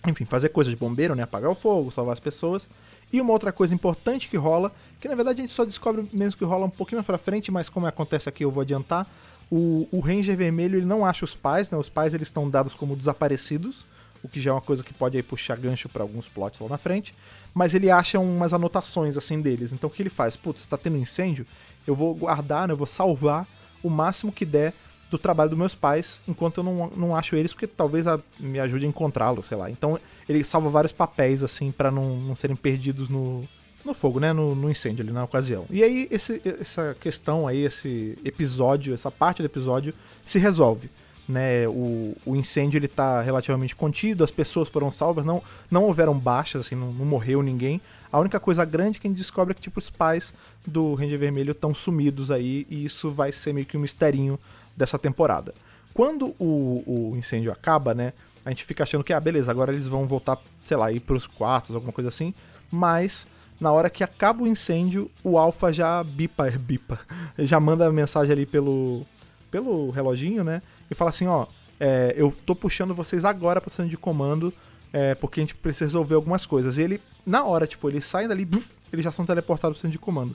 [0.07, 1.23] enfim, fazer coisa de bombeiro, né?
[1.23, 2.69] Apagar o fogo, salvar as pessoas.
[3.13, 6.39] E uma outra coisa importante que rola, que na verdade a gente só descobre mesmo
[6.39, 9.07] que rola um pouquinho mais pra frente, mas como acontece aqui eu vou adiantar.
[9.51, 11.79] O, o Ranger Vermelho ele não acha os pais, né?
[11.79, 13.87] Os pais eles estão dados como desaparecidos,
[14.23, 16.69] o que já é uma coisa que pode aí puxar gancho para alguns plots lá
[16.69, 17.15] na frente.
[17.53, 19.73] Mas ele acha umas anotações assim deles.
[19.73, 20.35] Então o que ele faz?
[20.35, 21.47] Putz, tá tendo incêndio,
[21.87, 22.73] eu vou guardar, né?
[22.73, 23.47] Eu vou salvar
[23.83, 24.73] o máximo que der
[25.11, 28.59] do trabalho dos meus pais, enquanto eu não, não acho eles, porque talvez a, me
[28.59, 29.71] ajude a encontrá-los, sei lá.
[29.71, 33.45] Então ele salva vários papéis, assim, para não, não serem perdidos no,
[33.85, 34.33] no fogo, né?
[34.33, 35.67] No, no, incêndio ali na ocasião.
[35.71, 40.91] E aí esse, essa questão aí, esse episódio, essa parte do episódio se resolve.
[41.27, 46.13] Né, o, o incêndio ele tá relativamente contido, as pessoas foram salvas, não, não houveram
[46.19, 47.81] baixas, assim, não, não morreu ninguém.
[48.13, 50.35] A única coisa grande que a gente descobre é que tipo, os pais
[50.67, 54.39] do Ranger Vermelho estão sumidos aí, e isso vai ser meio que um misterinho
[54.77, 55.55] dessa temporada.
[55.93, 56.83] Quando o,
[57.13, 58.13] o incêndio acaba, né?
[58.45, 61.27] A gente fica achando que, ah, beleza, agora eles vão voltar, sei lá, ir pros
[61.27, 62.35] quartos, alguma coisa assim.
[62.71, 63.27] Mas,
[63.61, 66.99] na hora que acaba o incêndio, o Alpha já bipa, bipa.
[67.39, 69.07] Ele já manda a mensagem ali pelo,
[69.51, 70.61] pelo reloginho, né?
[70.91, 71.47] E fala assim, ó,
[71.79, 74.53] é, eu tô puxando vocês agora pro centro de comando,
[74.93, 76.77] é, porque a gente precisa resolver algumas coisas.
[76.77, 79.93] E ele, na hora, tipo, eles saem dali, buf, eles já são teleportados pro centro
[79.93, 80.35] de comando.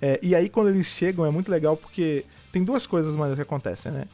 [0.00, 3.40] É, e aí, quando eles chegam, é muito legal porque tem duas coisas mais que
[3.40, 4.04] acontecem, né?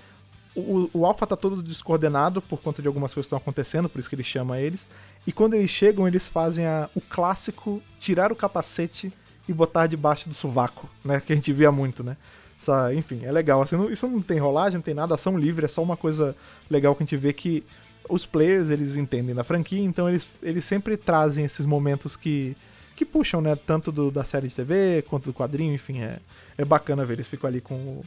[0.55, 3.99] O, o Alpha tá todo descoordenado por conta de algumas coisas que estão acontecendo, por
[3.99, 4.87] isso que ele chama eles.
[5.27, 9.13] E quando eles chegam, eles fazem a, o clássico tirar o capacete
[9.49, 11.21] e botar debaixo do sovaco, né?
[11.21, 12.17] Que a gente via muito, né?
[12.61, 13.63] Essa, enfim, é legal.
[13.63, 16.37] Assim, não, isso não tem rolagem, não tem nada, ação livre, é só uma coisa
[16.71, 17.65] legal que a gente vê que
[18.09, 22.57] os players, eles entendem da franquia, então eles, eles sempre trazem esses momentos que,
[23.05, 23.57] que puxam, né?
[23.57, 26.19] Tanto do, da série de TV quanto do quadrinho, enfim, é,
[26.57, 27.15] é bacana ver.
[27.15, 28.05] Eles ficam ali com o,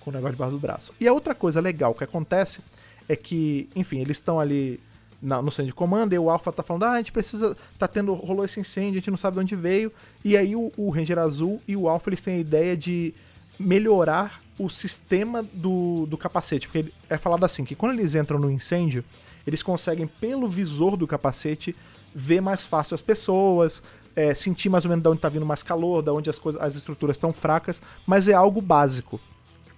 [0.00, 0.92] com o negócio debaixo do braço.
[1.00, 2.60] E a outra coisa legal que acontece
[3.08, 4.80] é que, enfim, eles estão ali
[5.20, 7.56] na, no centro de comando e o Alpha tá falando: ah, a gente precisa.
[7.78, 8.14] tá tendo.
[8.14, 9.92] rolou esse incêndio, a gente não sabe de onde veio.
[10.24, 13.12] E aí o, o Ranger Azul e o Alpha eles têm a ideia de
[13.58, 16.68] melhorar o sistema do, do capacete.
[16.68, 19.04] Porque é falado assim: que quando eles entram no incêndio,
[19.46, 21.74] eles conseguem, pelo visor do capacete,
[22.14, 23.82] ver mais fácil as pessoas,
[24.16, 26.60] é, sentir mais ou menos de onde está vindo mais calor, de onde as, coisas,
[26.60, 29.20] as estruturas estão fracas, mas é algo básico.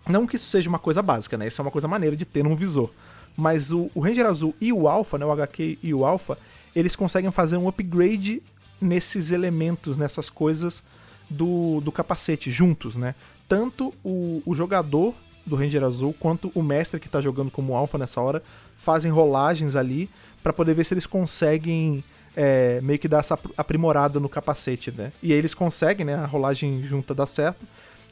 [0.09, 1.49] Não que isso seja uma coisa básica, né?
[1.49, 2.91] Isso é uma coisa maneira de ter num visor.
[3.37, 5.27] Mas o, o Ranger Azul e o Alpha, né?
[5.27, 6.39] O HQ e o Alpha,
[6.75, 8.43] eles conseguem fazer um upgrade
[8.81, 10.83] nesses elementos, nessas coisas
[11.29, 13.15] do, do capacete juntos, né?
[13.49, 17.99] Tanto o, o jogador do Ranger Azul quanto o mestre que está jogando como Alpha
[17.99, 18.43] nessa hora
[18.79, 20.09] fazem rolagens ali
[20.43, 22.05] para poder ver se eles conseguem
[22.41, 25.13] é, meio que dar essa aprimorada no capacete, né?
[25.21, 26.15] E aí eles conseguem, né?
[26.15, 27.67] A rolagem junta dá certo.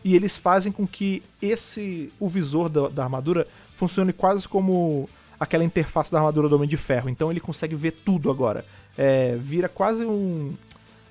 [0.04, 5.08] E eles fazem com que esse o visor da, da armadura funcione quase como
[5.38, 7.08] aquela interface da armadura do Homem de Ferro.
[7.08, 8.64] Então ele consegue ver tudo agora.
[8.98, 10.56] É, vira quase um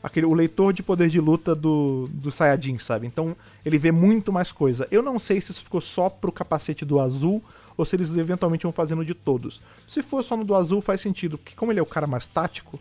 [0.03, 3.07] aquele o leitor de poder de luta do do Saiyajin, sabe?
[3.07, 3.33] Então
[3.65, 4.89] ele vê muito mais coisa.
[4.91, 7.41] Eu não sei se isso ficou só pro capacete do azul
[7.77, 9.61] ou se eles eventualmente vão fazendo de todos.
[9.87, 12.27] Se for só no do azul faz sentido, porque como ele é o cara mais
[12.27, 12.77] tático,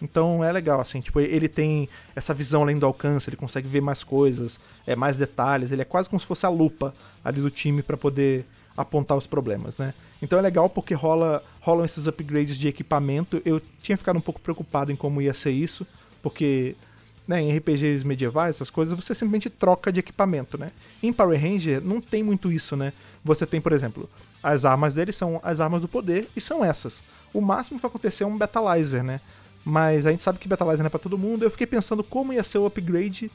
[0.00, 3.80] então é legal, assim, tipo, ele tem essa visão além do alcance, ele consegue ver
[3.80, 7.50] mais coisas, é, mais detalhes, ele é quase como se fosse a lupa ali do
[7.50, 8.44] time para poder
[8.76, 9.94] apontar os problemas, né?
[10.20, 13.40] Então é legal porque rola, rolam esses upgrades de equipamento.
[13.44, 15.86] Eu tinha ficado um pouco preocupado em como ia ser isso,
[16.22, 16.76] porque
[17.26, 20.70] né, em RPGs medievais, essas coisas, você simplesmente troca de equipamento, né?
[21.02, 22.92] Em Power Ranger não tem muito isso, né?
[23.24, 24.08] Você tem, por exemplo,
[24.42, 27.02] as armas deles são as armas do poder e são essas.
[27.34, 29.20] O máximo que vai acontecer é um Betalizer, né?
[29.68, 31.42] Mas a gente sabe que Betalizer não é pra todo mundo.
[31.42, 33.28] Eu fiquei pensando como ia ser o upgrade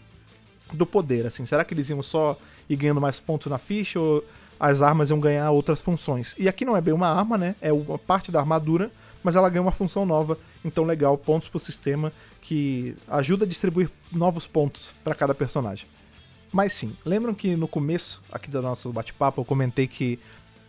[0.71, 1.45] do poder, assim.
[1.45, 2.39] Será que eles iam só
[2.69, 4.23] ir ganhando mais pontos na ficha ou
[4.57, 6.33] as armas iam ganhar outras funções?
[6.39, 7.53] E aqui não é bem uma arma, né?
[7.59, 8.89] É uma parte da armadura,
[9.21, 10.37] mas ela ganha uma função nova.
[10.63, 15.85] Então legal, pontos pro sistema que ajuda a distribuir novos pontos para cada personagem.
[16.49, 20.17] Mas sim, lembram que no começo aqui do nosso bate-papo eu comentei que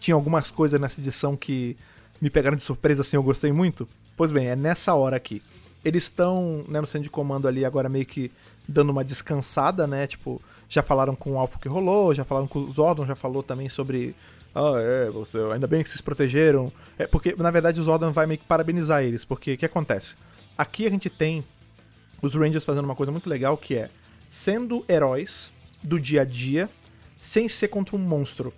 [0.00, 1.76] tinha algumas coisas nessa edição que
[2.20, 3.88] me pegaram de surpresa assim, eu gostei muito?
[4.16, 5.42] Pois bem, é nessa hora aqui.
[5.84, 8.30] Eles estão né, no centro de comando ali agora meio que
[8.68, 10.06] dando uma descansada, né?
[10.06, 13.42] Tipo, já falaram com o Alpha que rolou, já falaram com o Zordon, já falou
[13.42, 14.14] também sobre.
[14.54, 16.72] Ah, é, você, ainda bem que vocês protegeram.
[16.98, 20.14] É, porque, na verdade, o Zordon vai meio que parabenizar eles, porque o que acontece?
[20.56, 21.44] Aqui a gente tem
[22.20, 23.90] os Rangers fazendo uma coisa muito legal que é
[24.30, 25.50] sendo heróis
[25.82, 26.70] do dia a dia
[27.20, 28.52] sem ser contra um monstro.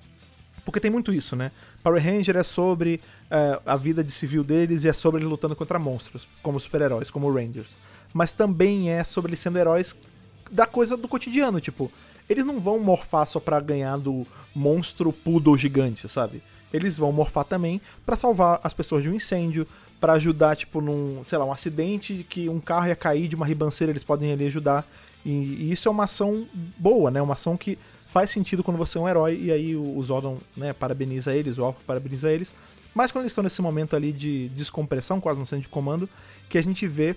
[0.64, 1.52] Porque tem muito isso, né?
[1.82, 5.54] Power Ranger é sobre uh, a vida de civil deles e é sobre eles lutando
[5.54, 7.76] contra monstros, como super-heróis, como Rangers.
[8.12, 9.94] Mas também é sobre eles sendo heróis
[10.50, 11.90] da coisa do cotidiano, tipo,
[12.28, 16.42] eles não vão morfar só pra ganhar do monstro poodle gigante, sabe?
[16.72, 19.66] Eles vão morfar também para salvar as pessoas de um incêndio,
[20.00, 23.46] para ajudar, tipo, num, sei lá, um acidente que um carro ia cair de uma
[23.46, 24.86] ribanceira, eles podem ali ajudar.
[25.24, 26.46] E, e isso é uma ação
[26.76, 27.22] boa, né?
[27.22, 27.78] Uma ação que
[28.14, 31.64] faz sentido quando você é um herói, e aí o, Zordon né, parabeniza eles, o
[31.64, 32.52] Alpha parabeniza eles.
[32.94, 36.08] Mas quando eles estão nesse momento ali de descompressão, quase no centro de comando,
[36.48, 37.16] que a gente vê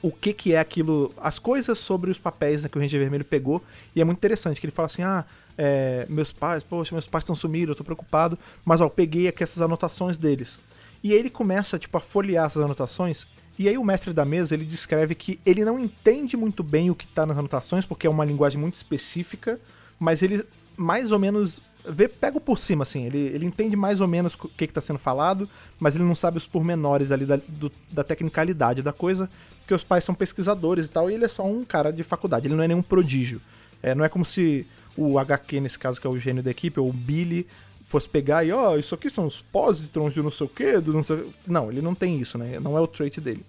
[0.00, 3.24] o que que é aquilo, as coisas sobre os papéis né, que o Ranger Vermelho
[3.24, 3.62] pegou,
[3.94, 5.26] e é muito interessante, que ele fala assim, ah,
[5.58, 9.42] é, meus pais, poxa, meus pais estão sumidos, eu tô preocupado, mas ó, peguei aqui
[9.42, 10.58] essas anotações deles.
[11.04, 13.26] E aí ele começa, tipo, a folhear essas anotações,
[13.58, 16.94] e aí o mestre da mesa, ele descreve que ele não entende muito bem o
[16.94, 19.60] que tá nas anotações, porque é uma linguagem muito específica,
[19.98, 20.44] mas ele
[20.76, 23.04] mais ou menos vê, pega por cima, assim.
[23.04, 26.38] Ele, ele entende mais ou menos o que, está sendo falado, mas ele não sabe
[26.38, 29.28] os pormenores ali da, do, da tecnicalidade da coisa,
[29.60, 32.46] porque os pais são pesquisadores e tal, e ele é só um cara de faculdade,
[32.46, 33.40] ele não é nenhum prodígio.
[33.82, 36.80] É, não é como se o HQ, nesse caso, que é o gênio da equipe,
[36.80, 37.46] ou o Billy,
[37.84, 40.78] fosse pegar e, ó, oh, isso aqui são os positrons de não sei o quê,
[40.78, 41.26] do não sei...
[41.46, 42.60] Não, ele não tem isso, né?
[42.60, 43.44] Não é o trait dele.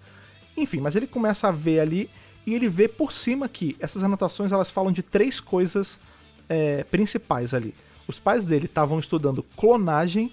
[0.56, 2.08] Enfim, mas ele começa a ver ali,
[2.46, 5.98] e ele vê por cima que essas anotações, elas falam de três coisas
[6.50, 7.72] é, principais ali.
[8.08, 10.32] Os pais dele estavam estudando clonagem,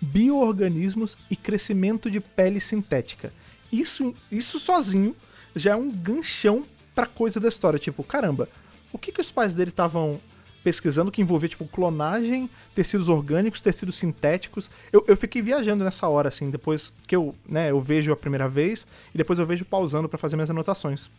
[0.00, 3.32] bioorganismos e crescimento de pele sintética.
[3.70, 5.14] Isso, isso sozinho
[5.54, 7.78] já é um ganchão pra coisa da história.
[7.78, 8.48] Tipo, caramba,
[8.90, 10.18] o que, que os pais dele estavam
[10.64, 14.70] pesquisando que envolvia, tipo, clonagem, tecidos orgânicos, tecidos sintéticos.
[14.92, 18.48] Eu, eu fiquei viajando nessa hora, assim, depois que eu, né, eu vejo a primeira
[18.48, 21.10] vez e depois eu vejo pausando para fazer minhas anotações.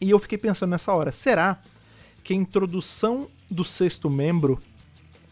[0.00, 1.62] E eu fiquei pensando nessa hora, será
[2.22, 4.60] que a introdução do sexto membro,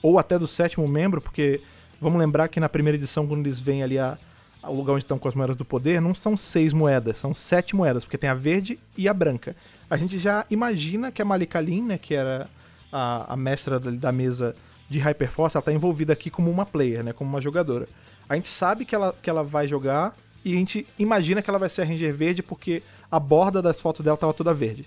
[0.02, 1.60] ou até do sétimo membro, porque
[2.00, 5.28] vamos lembrar que na primeira edição, quando eles vêm ali ao lugar onde estão com
[5.28, 8.78] as moedas do poder, não são seis moedas, são sete moedas, porque tem a verde
[8.96, 9.56] e a branca.
[9.88, 12.48] A gente já imagina que a Malika Lin, né, que era
[12.92, 14.54] a, a mestra da, da mesa
[14.88, 17.88] de Hyperforce, ela está envolvida aqui como uma player, né, como uma jogadora.
[18.28, 21.58] A gente sabe que ela, que ela vai jogar e a gente imagina que ela
[21.58, 24.86] vai ser a Ranger Verde porque a borda das fotos dela estava toda verde.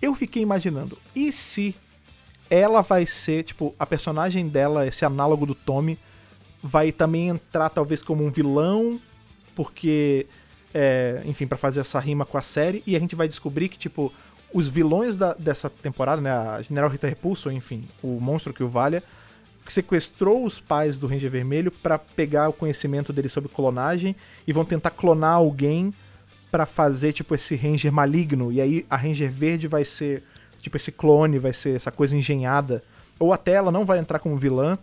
[0.00, 1.74] Eu fiquei imaginando, e se
[2.50, 5.98] ela vai ser, tipo, a personagem dela, esse análogo do Tommy,
[6.62, 9.00] vai também entrar talvez como um vilão,
[9.54, 10.26] porque,
[10.72, 13.78] é, enfim, para fazer essa rima com a série, e a gente vai descobrir que,
[13.78, 14.12] tipo,
[14.52, 18.68] os vilões da, dessa temporada, né, a General Rita Repulso, enfim, o monstro que o
[18.68, 19.02] valha,
[19.66, 24.14] sequestrou os pais do Ranger Vermelho para pegar o conhecimento dele sobre clonagem
[24.46, 25.92] e vão tentar clonar alguém
[26.54, 30.22] para fazer tipo esse Ranger maligno e aí a Ranger Verde vai ser
[30.60, 32.80] tipo esse clone, vai ser essa coisa engenhada.
[33.18, 34.78] Ou até ela não vai entrar como vilã,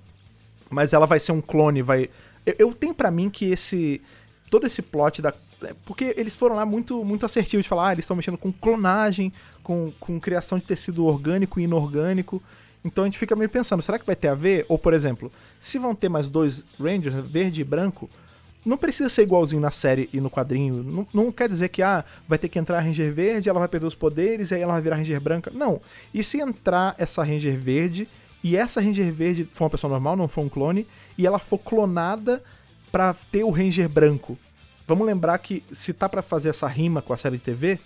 [0.70, 2.10] mas ela vai ser um clone, vai.
[2.46, 4.02] Eu, eu tenho para mim que esse.
[4.50, 5.34] Todo esse plot da.
[5.86, 9.32] Porque eles foram lá muito, muito assertivos de falar, ah, eles estão mexendo com clonagem,
[9.64, 12.44] com, com criação de tecido orgânico e inorgânico.
[12.84, 14.66] Então a gente fica meio pensando, será que vai ter a ver?
[14.68, 18.10] Ou, por exemplo, se vão ter mais dois Rangers, verde e branco,
[18.66, 20.84] não precisa ser igualzinho na série e no quadrinho.
[20.84, 23.68] Não, não, quer dizer que ah, vai ter que entrar a Ranger Verde, ela vai
[23.68, 25.52] perder os poderes e aí ela vai virar Ranger Branca.
[25.54, 25.82] Não.
[26.14, 28.08] E se entrar essa Ranger Verde
[28.44, 31.58] e essa Ranger Verde for uma pessoa normal, não for um clone, e ela for
[31.58, 32.44] clonada
[32.92, 34.38] para ter o Ranger Branco?
[34.88, 37.80] Vamos lembrar que se tá para fazer essa rima com a série de TV,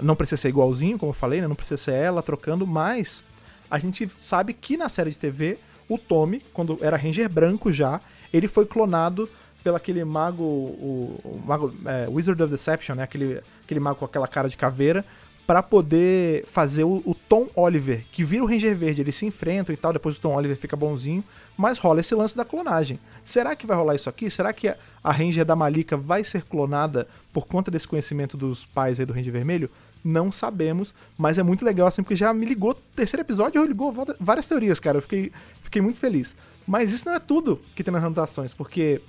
[0.00, 1.48] não precisa ser igualzinho, como eu falei, né?
[1.48, 3.22] não precisa ser ela trocando, mas
[3.70, 5.58] a gente sabe que na série de TV
[5.88, 8.00] o Tommy, quando era Ranger Branco já,
[8.32, 9.28] ele foi clonado
[9.66, 13.02] pelo aquele mago, o, o mago é, Wizard of Deception, né?
[13.02, 15.04] Aquele, aquele mago com aquela cara de caveira,
[15.44, 19.00] para poder fazer o, o, Tom Oliver, que vira o Ranger Verde.
[19.00, 21.24] Eles se enfrentam e tal, depois o Tom Oliver fica bonzinho,
[21.56, 23.00] mas rola esse lance da clonagem.
[23.24, 24.30] Será que vai rolar isso aqui?
[24.30, 28.64] Será que a, a Ranger da Malika vai ser clonada por conta desse conhecimento dos
[28.66, 29.68] pais aí do Ranger Vermelho?
[30.04, 32.72] Não sabemos, mas é muito legal assim, porque já me ligou.
[32.94, 34.98] Terceiro episódio ligou várias teorias, cara.
[34.98, 36.36] Eu fiquei, fiquei muito feliz.
[36.64, 39.00] Mas isso não é tudo que tem nas anotações, porque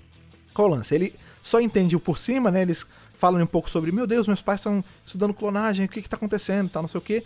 [0.58, 0.96] qual o lance?
[0.96, 2.64] Ele só entende o por cima, né?
[2.64, 2.84] Eles
[3.20, 6.68] falam um pouco sobre, meu Deus, meus pais estão estudando clonagem, o que está acontecendo,
[6.68, 7.24] tal, não sei o quê.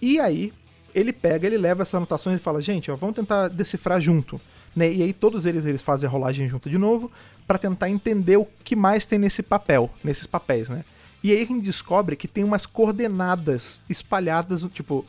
[0.00, 0.52] E aí,
[0.94, 4.40] ele pega, ele leva essas anotações e fala, gente, ó, vamos tentar decifrar junto.
[4.74, 4.92] Né?
[4.92, 7.10] E aí todos eles eles fazem a rolagem junto de novo
[7.44, 10.84] para tentar entender o que mais tem nesse papel, nesses papéis, né?
[11.24, 15.04] E aí a gente descobre que tem umas coordenadas espalhadas, tipo,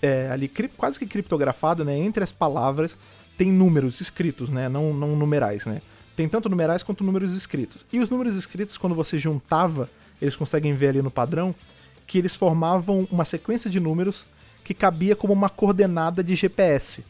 [0.00, 1.96] é, ali quase que criptografado, né?
[1.98, 2.96] Entre as palavras
[3.36, 4.66] tem números escritos, né?
[4.70, 5.82] Não, não numerais, né?
[6.16, 7.84] Tem tanto numerais quanto números escritos.
[7.92, 9.88] E os números escritos, quando você juntava,
[10.20, 11.54] eles conseguem ver ali no padrão,
[12.06, 14.26] que eles formavam uma sequência de números
[14.64, 17.04] que cabia como uma coordenada de GPS.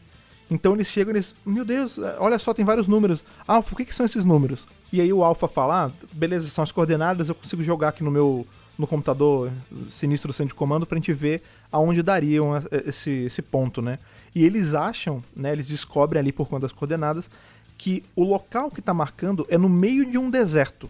[0.49, 3.23] Então eles chegam e eles, meu Deus, olha só, tem vários números.
[3.47, 4.67] Alfa, o que, que são esses números?
[4.91, 8.11] E aí o Alfa fala, ah, beleza, são as coordenadas, eu consigo jogar aqui no
[8.11, 8.45] meu
[8.77, 9.51] no computador
[9.89, 12.51] sinistro do centro de comando pra gente ver aonde dariam
[12.85, 13.99] esse, esse ponto, né?
[14.33, 17.29] E eles acham, né, eles descobrem ali por conta das coordenadas,
[17.77, 20.89] que o local que está marcando é no meio de um deserto.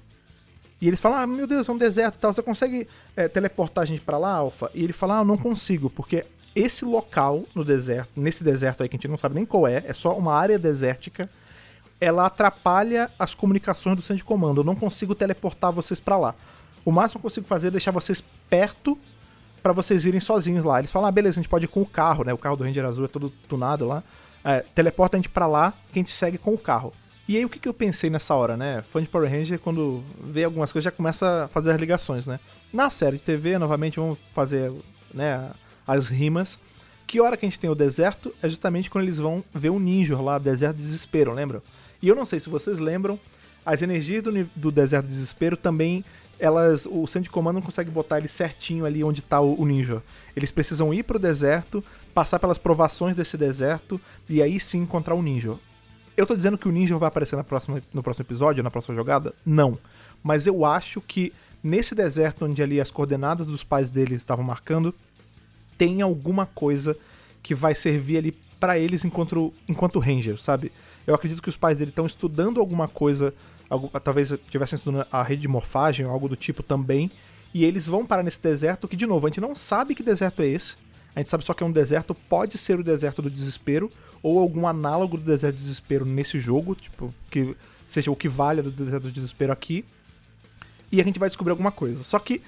[0.82, 3.84] E eles falam, ah, meu Deus, é um deserto e tal, você consegue é, teleportar
[3.84, 4.70] a gente para lá, Alpha?
[4.74, 8.90] E ele fala, ah, eu não consigo, porque esse local no deserto, nesse deserto aí
[8.90, 11.30] que a gente não sabe nem qual é, é só uma área desértica,
[12.00, 14.60] ela atrapalha as comunicações do centro de comando.
[14.60, 16.36] Eu não consigo teleportar vocês para lá.
[16.84, 18.98] O máximo que eu consigo fazer é deixar vocês perto
[19.62, 20.80] para vocês irem sozinhos lá.
[20.80, 22.34] Eles falam, ah, beleza, a gente pode ir com o carro, né?
[22.34, 24.04] O carro do Ranger Azul é todo tunado lá.
[24.44, 26.94] É, teleporta a gente pra lá, que a gente segue com o carro.
[27.28, 28.84] E aí o que, que eu pensei nessa hora, né?
[28.92, 32.40] Fã de Power Ranger, quando vê algumas coisas, já começa a fazer as ligações, né?
[32.72, 34.74] Na série de TV, novamente, vamos fazer
[35.14, 35.52] né,
[35.88, 36.60] as rimas.
[37.08, 39.80] Que hora que a gente tem o deserto é justamente quando eles vão ver o
[39.80, 41.62] ninja lá, Deserto do Desespero, lembram?
[42.02, 43.18] E eu não sei se vocês lembram,
[43.66, 46.04] as energias do, do Deserto do Desespero também
[46.40, 49.66] elas o centro de comando não consegue botar ele certinho ali onde está o, o,
[49.66, 50.04] ninja.
[50.36, 51.82] Eles precisam ir para o deserto,
[52.14, 54.00] passar pelas provações desse deserto
[54.30, 55.56] e aí sim encontrar o ninja.
[56.16, 58.96] Eu tô dizendo que o ninja vai aparecer na próxima, no próximo episódio, na próxima
[58.96, 59.34] jogada?
[59.46, 59.78] Não.
[60.22, 64.94] Mas eu acho que nesse deserto onde ali as coordenadas dos pais dele estavam marcando,
[65.78, 66.96] tem alguma coisa
[67.42, 70.72] que vai servir ali para eles enquanto, enquanto Ranger, sabe?
[71.06, 73.34] Eu acredito que os pais dele estão estudando alguma coisa
[74.04, 77.12] talvez estivessem estudando a rede de morfagem algo do tipo também,
[77.54, 80.42] e eles vão parar nesse deserto que, de novo, a gente não sabe que deserto
[80.42, 80.76] é esse,
[81.16, 84.40] a gente sabe só que é um deserto, pode ser o deserto do desespero, ou
[84.40, 87.56] algum análogo do deserto do desespero nesse jogo, tipo, que
[87.88, 89.86] seja o que vale do deserto do desespero aqui,
[90.92, 92.04] e a gente vai descobrir alguma coisa.
[92.04, 92.42] Só que,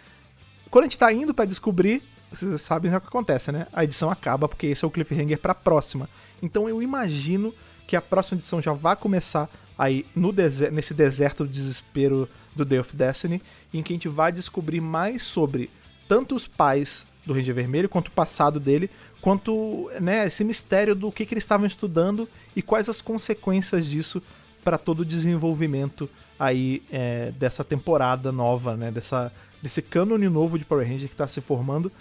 [0.69, 2.01] quando a gente tá indo para descobrir,
[2.31, 3.67] vocês sabem o que acontece, né?
[3.71, 6.09] A edição acaba, porque esse é o cliffhanger pra próxima.
[6.41, 7.53] Então eu imagino
[7.87, 12.65] que a próxima edição já vai começar aí no deser nesse deserto do desespero do
[12.65, 13.41] Day of Destiny,
[13.73, 15.69] em que a gente vai descobrir mais sobre
[16.07, 18.89] tanto os pais do Ranger Vermelho, quanto o passado dele,
[19.21, 24.21] quanto né, esse mistério do que, que eles estavam estudando e quais as consequências disso
[24.63, 26.09] para todo o desenvolvimento
[26.39, 31.27] aí é, dessa temporada nova, né, dessa, desse cânone novo de Power Ranger que está
[31.27, 31.91] se formando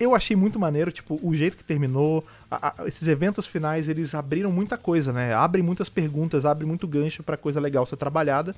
[0.00, 4.14] eu achei muito maneiro, tipo, o jeito que terminou, a, a, esses eventos finais, eles
[4.14, 5.34] abriram muita coisa, né?
[5.34, 8.54] Abrem muitas perguntas, abrem muito gancho para coisa legal ser trabalhada.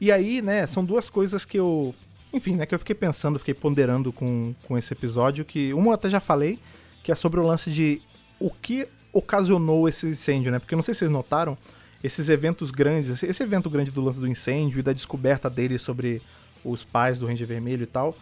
[0.00, 1.94] E aí, né, são duas coisas que eu,
[2.32, 5.92] enfim, né, que eu fiquei pensando, fiquei ponderando com, com esse episódio, que uma eu
[5.92, 6.58] até já falei,
[7.02, 8.00] que é sobre o lance de
[8.38, 10.58] o que ocasionou esse incêndio, né?
[10.58, 11.56] Porque não sei se vocês notaram,
[12.02, 16.20] esses eventos grandes, esse evento grande do lance do incêndio e da descoberta dele sobre
[16.64, 18.16] os pais do Ranger Vermelho e tal,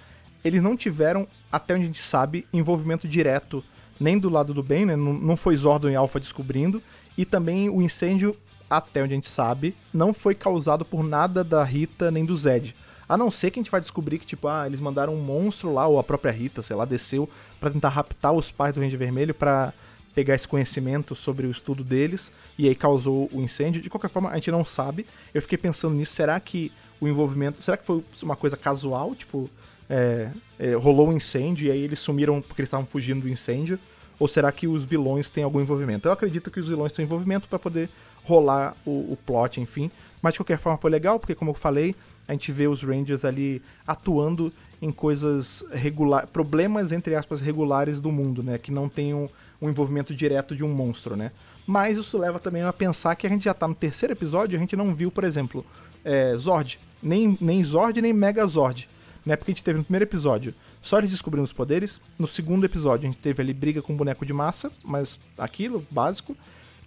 [0.44, 3.64] eles não tiveram, até onde a gente sabe, envolvimento direto
[3.98, 4.96] nem do lado do bem, né?
[4.96, 6.82] Não, não foi Zordon e Alpha descobrindo,
[7.16, 8.34] e também o incêndio,
[8.68, 12.74] até onde a gente sabe, não foi causado por nada da Rita nem do Zed.
[13.10, 15.74] A não ser que a gente vai descobrir que, tipo, ah, eles mandaram um monstro
[15.74, 18.96] lá, ou a própria Rita, sei lá, desceu para tentar raptar os pais do Ranger
[18.96, 19.74] Vermelho para
[20.14, 23.82] pegar esse conhecimento sobre o estudo deles, e aí causou o incêndio.
[23.82, 25.04] De qualquer forma, a gente não sabe.
[25.34, 26.70] Eu fiquei pensando nisso, será que
[27.00, 27.60] o envolvimento.
[27.60, 29.12] Será que foi uma coisa casual?
[29.16, 29.50] Tipo,
[29.88, 33.76] é, é, rolou um incêndio e aí eles sumiram porque eles estavam fugindo do incêndio?
[34.20, 36.06] Ou será que os vilões têm algum envolvimento?
[36.06, 37.90] Eu acredito que os vilões têm envolvimento para poder
[38.22, 39.90] rolar o, o plot, enfim.
[40.22, 41.96] Mas de qualquer forma foi legal, porque como eu falei,
[42.30, 48.12] a gente vê os Rangers ali atuando em coisas regulares, problemas entre aspas regulares do
[48.12, 49.28] mundo, né, que não tem um,
[49.60, 51.32] um, envolvimento direto de um monstro, né.
[51.66, 54.60] Mas isso leva também a pensar que a gente já tá no terceiro episódio, a
[54.60, 55.66] gente não viu, por exemplo,
[56.04, 58.88] é, Zord, nem nem Zord nem Megazord
[59.24, 59.36] né?
[59.36, 62.00] Porque a gente teve no primeiro episódio só eles descobrindo os poderes.
[62.18, 66.36] No segundo episódio a gente teve ali briga com boneco de massa, mas aquilo, básico.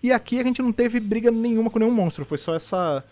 [0.02, 3.04] E aqui a gente não teve briga nenhuma com nenhum monstro, foi só essa,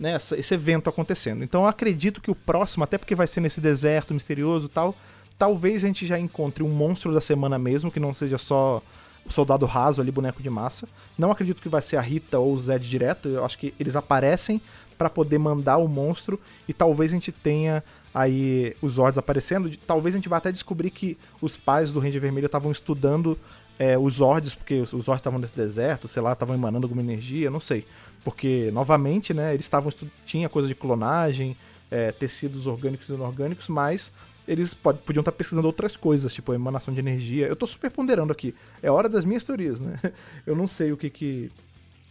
[0.00, 1.44] né, esse evento acontecendo.
[1.44, 4.96] Então eu acredito que o próximo, até porque vai ser nesse deserto misterioso e tal,
[5.38, 8.82] talvez a gente já encontre um monstro da semana mesmo, que não seja só
[9.26, 10.88] o soldado raso ali, boneco de massa.
[11.18, 13.94] Não acredito que vai ser a Rita ou o Zed direto, eu acho que eles
[13.94, 14.60] aparecem
[14.96, 17.84] para poder mandar o monstro e talvez a gente tenha
[18.14, 19.70] aí os Zords aparecendo.
[19.86, 23.38] Talvez a gente vá até descobrir que os pais do Ranger Vermelho estavam estudando
[23.80, 27.50] é, os Zords, porque os Zords estavam nesse deserto, sei lá, estavam emanando alguma energia,
[27.50, 27.86] não sei.
[28.22, 29.90] Porque, novamente, né, eles estavam.
[30.26, 31.56] Tinha coisa de clonagem,
[31.90, 34.12] é, tecidos orgânicos e inorgânicos, mas
[34.46, 37.46] eles pode, podiam estar pesquisando outras coisas, tipo emanação de energia.
[37.46, 38.54] Eu estou super ponderando aqui.
[38.82, 39.98] É hora das minhas teorias, né?
[40.44, 41.50] Eu não sei o que que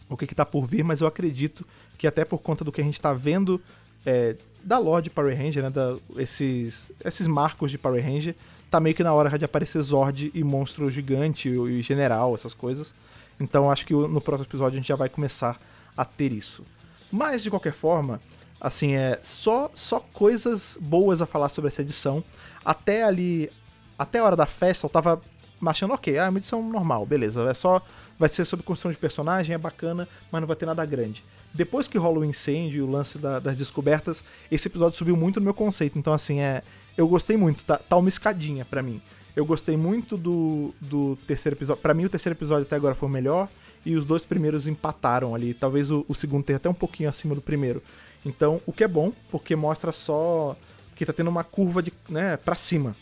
[0.08, 1.64] o que está por vir, mas eu acredito
[1.96, 3.62] que até por conta do que a gente está vendo
[4.04, 8.34] é, da lore de Power Ranger, né, da, esses, esses marcos de Power Ranger,
[8.70, 12.94] tá meio que na hora de aparecer Zord e monstro gigante e, general, essas coisas.
[13.38, 15.60] Então acho que no próximo episódio a gente já vai começar
[15.96, 16.64] a ter isso.
[17.10, 18.20] Mas de qualquer forma,
[18.60, 22.22] assim, é só só coisas boas a falar sobre essa edição.
[22.64, 23.50] Até ali,
[23.98, 25.20] até a hora da festa, eu tava
[25.66, 27.42] achando, ok, é uma edição normal, beleza.
[27.48, 27.82] É só.
[28.18, 31.24] Vai ser sobre construção de personagem, é bacana, mas não vai ter nada grande.
[31.54, 35.40] Depois que rola o incêndio e o lance da, das descobertas, esse episódio subiu muito
[35.40, 35.98] no meu conceito.
[35.98, 36.62] Então, assim, é.
[37.00, 39.00] Eu gostei muito, tá, tá uma escadinha para mim.
[39.34, 41.80] Eu gostei muito do, do terceiro episódio.
[41.80, 43.48] para mim, o terceiro episódio até agora foi o melhor.
[43.86, 45.54] E os dois primeiros empataram ali.
[45.54, 47.82] Talvez o, o segundo tenha até um pouquinho acima do primeiro.
[48.22, 50.54] Então, o que é bom, porque mostra só
[50.94, 52.94] que tá tendo uma curva de, né, para cima.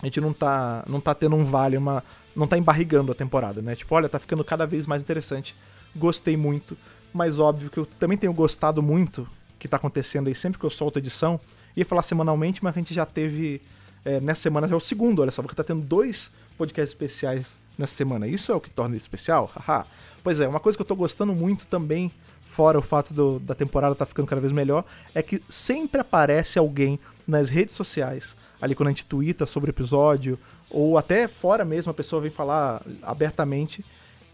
[0.00, 2.04] A gente não tá, não tá tendo um vale, uma,
[2.36, 3.74] não tá embarrigando a temporada, né?
[3.74, 5.56] Tipo, olha, tá ficando cada vez mais interessante.
[5.96, 6.78] Gostei muito,
[7.12, 9.28] mas óbvio que eu também tenho gostado muito
[9.58, 11.40] que tá acontecendo aí sempre que eu solto edição.
[11.76, 13.60] Ia falar semanalmente, mas a gente já teve
[14.04, 17.56] é, nessa semana já é o segundo, olha só, porque tá tendo dois podcasts especiais
[17.78, 18.28] nessa semana.
[18.28, 19.50] Isso é o que torna isso especial?
[19.54, 19.86] Haha.
[20.22, 22.12] pois é, uma coisa que eu tô gostando muito também
[22.44, 26.58] fora o fato do, da temporada tá ficando cada vez melhor, é que sempre aparece
[26.58, 30.38] alguém nas redes sociais, ali quando a gente twitta sobre o episódio,
[30.70, 33.84] ou até fora mesmo a pessoa vem falar abertamente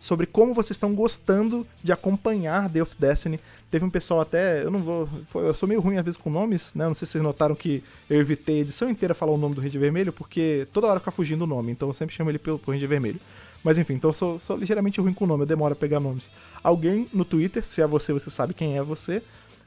[0.00, 3.38] sobre como vocês estão gostando de acompanhar The of Destiny.
[3.70, 6.74] Teve um pessoal até, eu não vou, eu sou meio ruim às vezes com nomes,
[6.74, 6.86] né?
[6.86, 9.60] Não sei se vocês notaram que eu evitei a edição inteira falar o nome do
[9.60, 12.58] Ranger Vermelho, porque toda hora fica fugindo o nome, então eu sempre chamo ele pelo,
[12.58, 13.20] pelo Ranger Vermelho.
[13.62, 16.00] Mas enfim, então eu sou, sou ligeiramente ruim com o nome, eu demoro a pegar
[16.00, 16.30] nomes.
[16.64, 19.22] Alguém no Twitter, se é você, você sabe quem é você,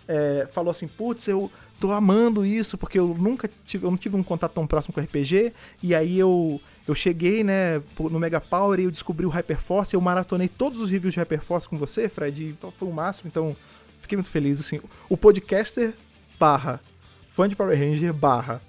[0.08, 4.16] é, falou assim, putz, eu tô amando isso, porque eu nunca tive, eu não tive
[4.16, 8.80] um contato tão próximo com RPG, e aí eu eu cheguei, né, no Mega Power
[8.80, 12.44] e eu descobri o Hyperforce, eu maratonei todos os reviews de Hyperforce com você, Fred,
[12.44, 13.56] e foi o máximo, então
[14.02, 14.82] fiquei muito feliz, assim.
[15.10, 15.94] O podcaster
[16.40, 16.82] barra
[17.34, 18.62] fã de Power Ranger barra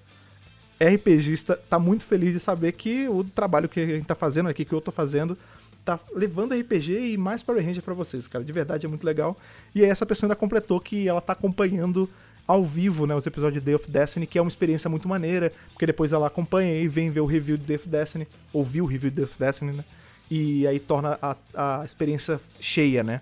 [0.81, 4.65] RPGista tá muito feliz de saber que o trabalho que a gente tá fazendo aqui,
[4.65, 5.37] que eu tô fazendo,
[5.85, 8.45] tá levando RPG e mais Power Ranger para vocês, cara.
[8.45, 9.37] De verdade é muito legal.
[9.75, 12.09] E aí essa pessoa ainda completou que ela tá acompanhando
[12.47, 15.53] ao vivo, né, os episódios de Day of Destiny, que é uma experiência muito maneira,
[15.73, 18.87] porque depois ela acompanha e vem ver o review de Day of Destiny, ouviu o
[18.87, 19.85] review de Day of Destiny, né?
[20.31, 23.21] E aí torna a, a experiência cheia, né?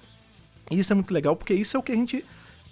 [0.70, 2.24] E isso é muito legal, porque isso é o que a gente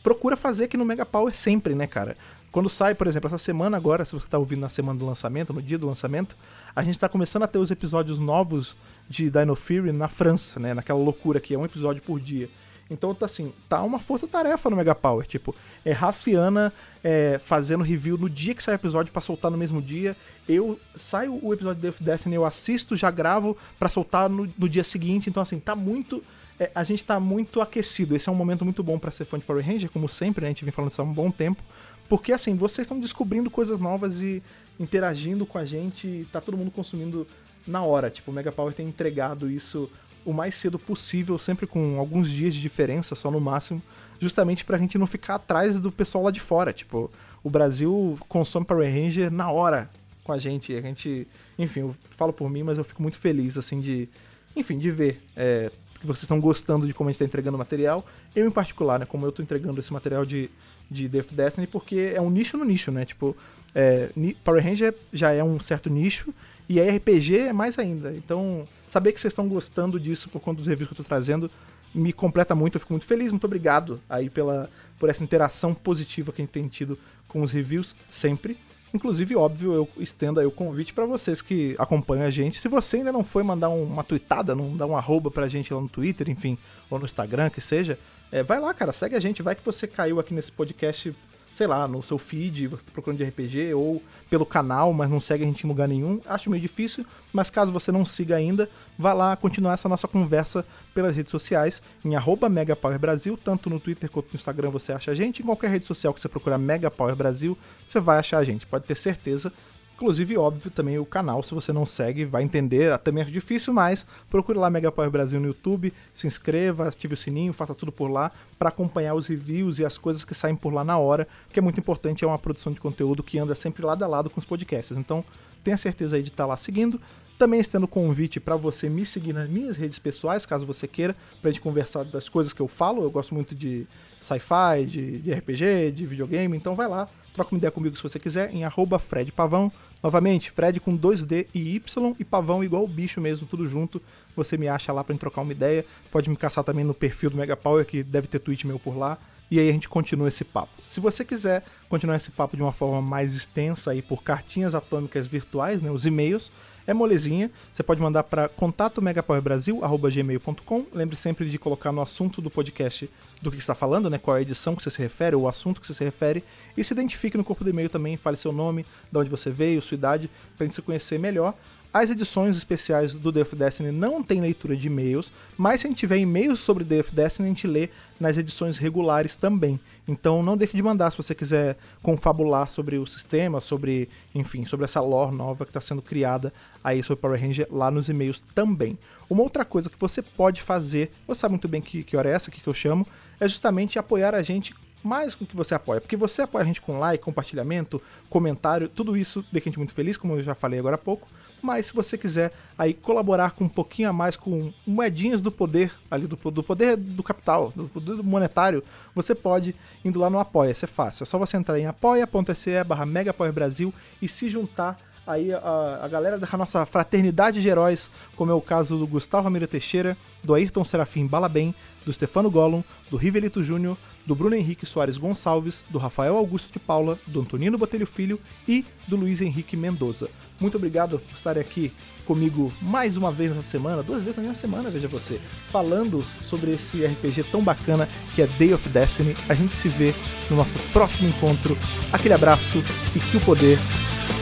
[0.02, 2.16] procura fazer aqui no Mega Power sempre, né, cara?
[2.50, 5.52] Quando sai, por exemplo, essa semana agora, se você está ouvindo na semana do lançamento,
[5.52, 6.36] no dia do lançamento,
[6.74, 8.76] a gente está começando a ter os episódios novos
[9.08, 10.74] de Dino Fury na França, né?
[10.74, 12.48] Naquela loucura que é um episódio por dia.
[12.90, 15.24] Então, tá assim, tá uma força-tarefa no Mega Power.
[15.24, 16.72] Tipo, é Rafiana
[17.04, 20.16] é, fazendo review no dia que sai o episódio para soltar no mesmo dia.
[20.48, 24.82] Eu saio o episódio de Destiny, eu assisto, já gravo para soltar no, no, dia
[24.82, 25.30] seguinte.
[25.30, 26.22] Então, assim, tá muito.
[26.58, 28.16] É, a gente tá muito aquecido.
[28.16, 30.48] Esse é um momento muito bom para ser fã de Power Ranger, como sempre, né?
[30.48, 31.62] a gente vem falando isso há um bom tempo.
[32.08, 34.42] Porque, assim, vocês estão descobrindo coisas novas e
[34.80, 36.26] interagindo com a gente.
[36.32, 37.24] Tá todo mundo consumindo
[37.64, 38.10] na hora.
[38.10, 39.88] Tipo, o Mega Power tem entregado isso
[40.24, 43.82] o mais cedo possível, sempre com alguns dias de diferença, só no máximo,
[44.18, 46.72] justamente pra gente não ficar atrás do pessoal lá de fora.
[46.72, 47.10] Tipo,
[47.42, 49.90] o Brasil consome Power Ranger na hora
[50.24, 50.74] com a gente.
[50.74, 51.26] A gente,
[51.58, 54.08] enfim, eu falo por mim, mas eu fico muito feliz, assim, de,
[54.54, 58.04] enfim, de ver é, que vocês estão gostando de como a gente tá entregando material.
[58.34, 60.50] Eu, em particular, né, como eu tô entregando esse material de,
[60.90, 63.04] de Death Destiny, porque é um nicho no nicho, né?
[63.04, 63.36] Tipo,
[63.74, 64.10] é,
[64.44, 66.32] Power Ranger já é um certo nicho,
[66.68, 68.14] e RPG é mais ainda.
[68.14, 71.50] Então, saber que vocês estão gostando disso por conta dos reviews que eu tô trazendo
[71.94, 76.32] me completa muito, eu fico muito feliz, muito obrigado aí pela, por essa interação positiva
[76.32, 78.56] que a gente tem tido com os reviews sempre.
[78.92, 82.58] Inclusive, óbvio, eu estendo aí o convite para vocês que acompanham a gente.
[82.58, 85.80] Se você ainda não foi mandar uma tweetada, não dá um arroba pra gente lá
[85.80, 87.96] no Twitter, enfim, ou no Instagram, que seja,
[88.32, 89.42] é, vai lá, cara, segue a gente.
[89.42, 91.14] Vai que você caiu aqui nesse podcast
[91.54, 95.20] sei lá, no seu feed, você tá procurando de RPG, ou pelo canal, mas não
[95.20, 96.20] segue a gente em lugar nenhum.
[96.26, 100.64] Acho meio difícil, mas caso você não siga ainda, vá lá continuar essa nossa conversa
[100.94, 102.50] pelas redes sociais, em arroba
[102.98, 105.42] Brasil, tanto no Twitter quanto no Instagram você acha a gente.
[105.42, 108.84] Em qualquer rede social que você procurar Megapower Brasil, você vai achar a gente, pode
[108.84, 109.52] ter certeza.
[110.00, 114.06] Inclusive, óbvio, também o canal, se você não segue, vai entender, também é difícil, mas
[114.30, 118.10] procure lá Mega Power Brasil no YouTube, se inscreva, ative o sininho, faça tudo por
[118.10, 121.58] lá para acompanhar os reviews e as coisas que saem por lá na hora, que
[121.58, 124.40] é muito importante, é uma produção de conteúdo que anda sempre lado a lado com
[124.40, 124.96] os podcasts.
[124.96, 125.22] Então,
[125.62, 126.98] tenha certeza aí de estar tá lá seguindo.
[127.38, 131.50] Também estendo convite para você me seguir nas minhas redes pessoais, caso você queira, pra
[131.50, 133.02] gente conversar das coisas que eu falo.
[133.02, 133.86] Eu gosto muito de
[134.22, 138.18] sci-fi, de, de, RPG, de videogame, então vai lá, troca uma ideia comigo se você
[138.18, 139.70] quiser, em arroba Fred Pavão.
[140.02, 144.00] Novamente, Fred com 2D e Y e Pavão igual o bicho mesmo, tudo junto.
[144.34, 145.84] Você me acha lá pra gente trocar uma ideia.
[146.10, 148.96] Pode me caçar também no perfil do Mega Power, que deve ter tweet meu por
[148.96, 149.18] lá.
[149.50, 150.70] E aí a gente continua esse papo.
[150.86, 155.26] Se você quiser continuar esse papo de uma forma mais extensa aí por cartinhas atômicas
[155.26, 156.52] virtuais, né, os e-mails,
[156.86, 157.50] é molezinha.
[157.72, 160.86] Você pode mandar para contatomegapowerbrasil@gmail.com.
[160.92, 163.10] Lembre sempre de colocar no assunto do podcast
[163.40, 165.48] do que está falando, né, qual é a edição que você se refere, ou o
[165.48, 166.44] assunto que você se refere,
[166.76, 169.80] e se identifique no corpo do e-mail também, fale seu nome, de onde você veio,
[169.80, 171.54] sua idade, para a gente se conhecer melhor.
[171.92, 175.98] As edições especiais do of Destiny não tem leitura de e-mails, mas se a gente
[175.98, 177.88] tiver e-mails sobre of Destiny, a gente lê
[178.20, 179.78] nas edições regulares também.
[180.06, 184.84] Então não deixe de mandar se você quiser confabular sobre o sistema, sobre, enfim, sobre
[184.84, 188.96] essa lore nova que está sendo criada aí sobre Power Ranger lá nos e-mails também.
[189.28, 192.32] Uma outra coisa que você pode fazer, você sabe muito bem que, que hora é
[192.34, 193.04] essa que, que eu chamo,
[193.40, 194.72] é justamente apoiar a gente
[195.02, 196.00] mais com o que você apoia.
[196.00, 199.94] Porque você apoia a gente com like, compartilhamento, comentário, tudo isso deixa a gente muito
[199.94, 201.26] feliz, como eu já falei agora há pouco.
[201.62, 205.92] Mas se você quiser aí colaborar com um pouquinho a mais com moedinhas do poder,
[206.10, 208.82] ali do, do poder do capital, do poder monetário,
[209.14, 211.24] você pode indo lá no Apoia, é fácil.
[211.24, 213.06] É só você entrar em apoia.se barra
[213.52, 218.54] Brasil e se juntar aí a, a galera da nossa fraternidade de heróis, como é
[218.54, 223.62] o caso do Gustavo Ramiro Teixeira, do Ayrton Serafim Balabem, do Stefano Gollum, do Rivelito
[223.62, 223.96] Júnior,
[224.26, 228.84] do Bruno Henrique Soares Gonçalves, do Rafael Augusto de Paula, do Antonino Botelho Filho e
[229.08, 230.28] do Luiz Henrique Mendoza.
[230.58, 231.92] Muito obrigado por estarem aqui
[232.26, 235.40] comigo mais uma vez na semana, duas vezes na mesma semana, veja você,
[235.70, 239.36] falando sobre esse RPG tão bacana que é Day of Destiny.
[239.48, 240.14] A gente se vê
[240.48, 241.76] no nosso próximo encontro.
[242.12, 242.78] Aquele abraço
[243.16, 243.78] e que o poder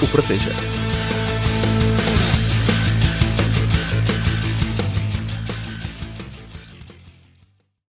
[0.03, 0.88] o proteja.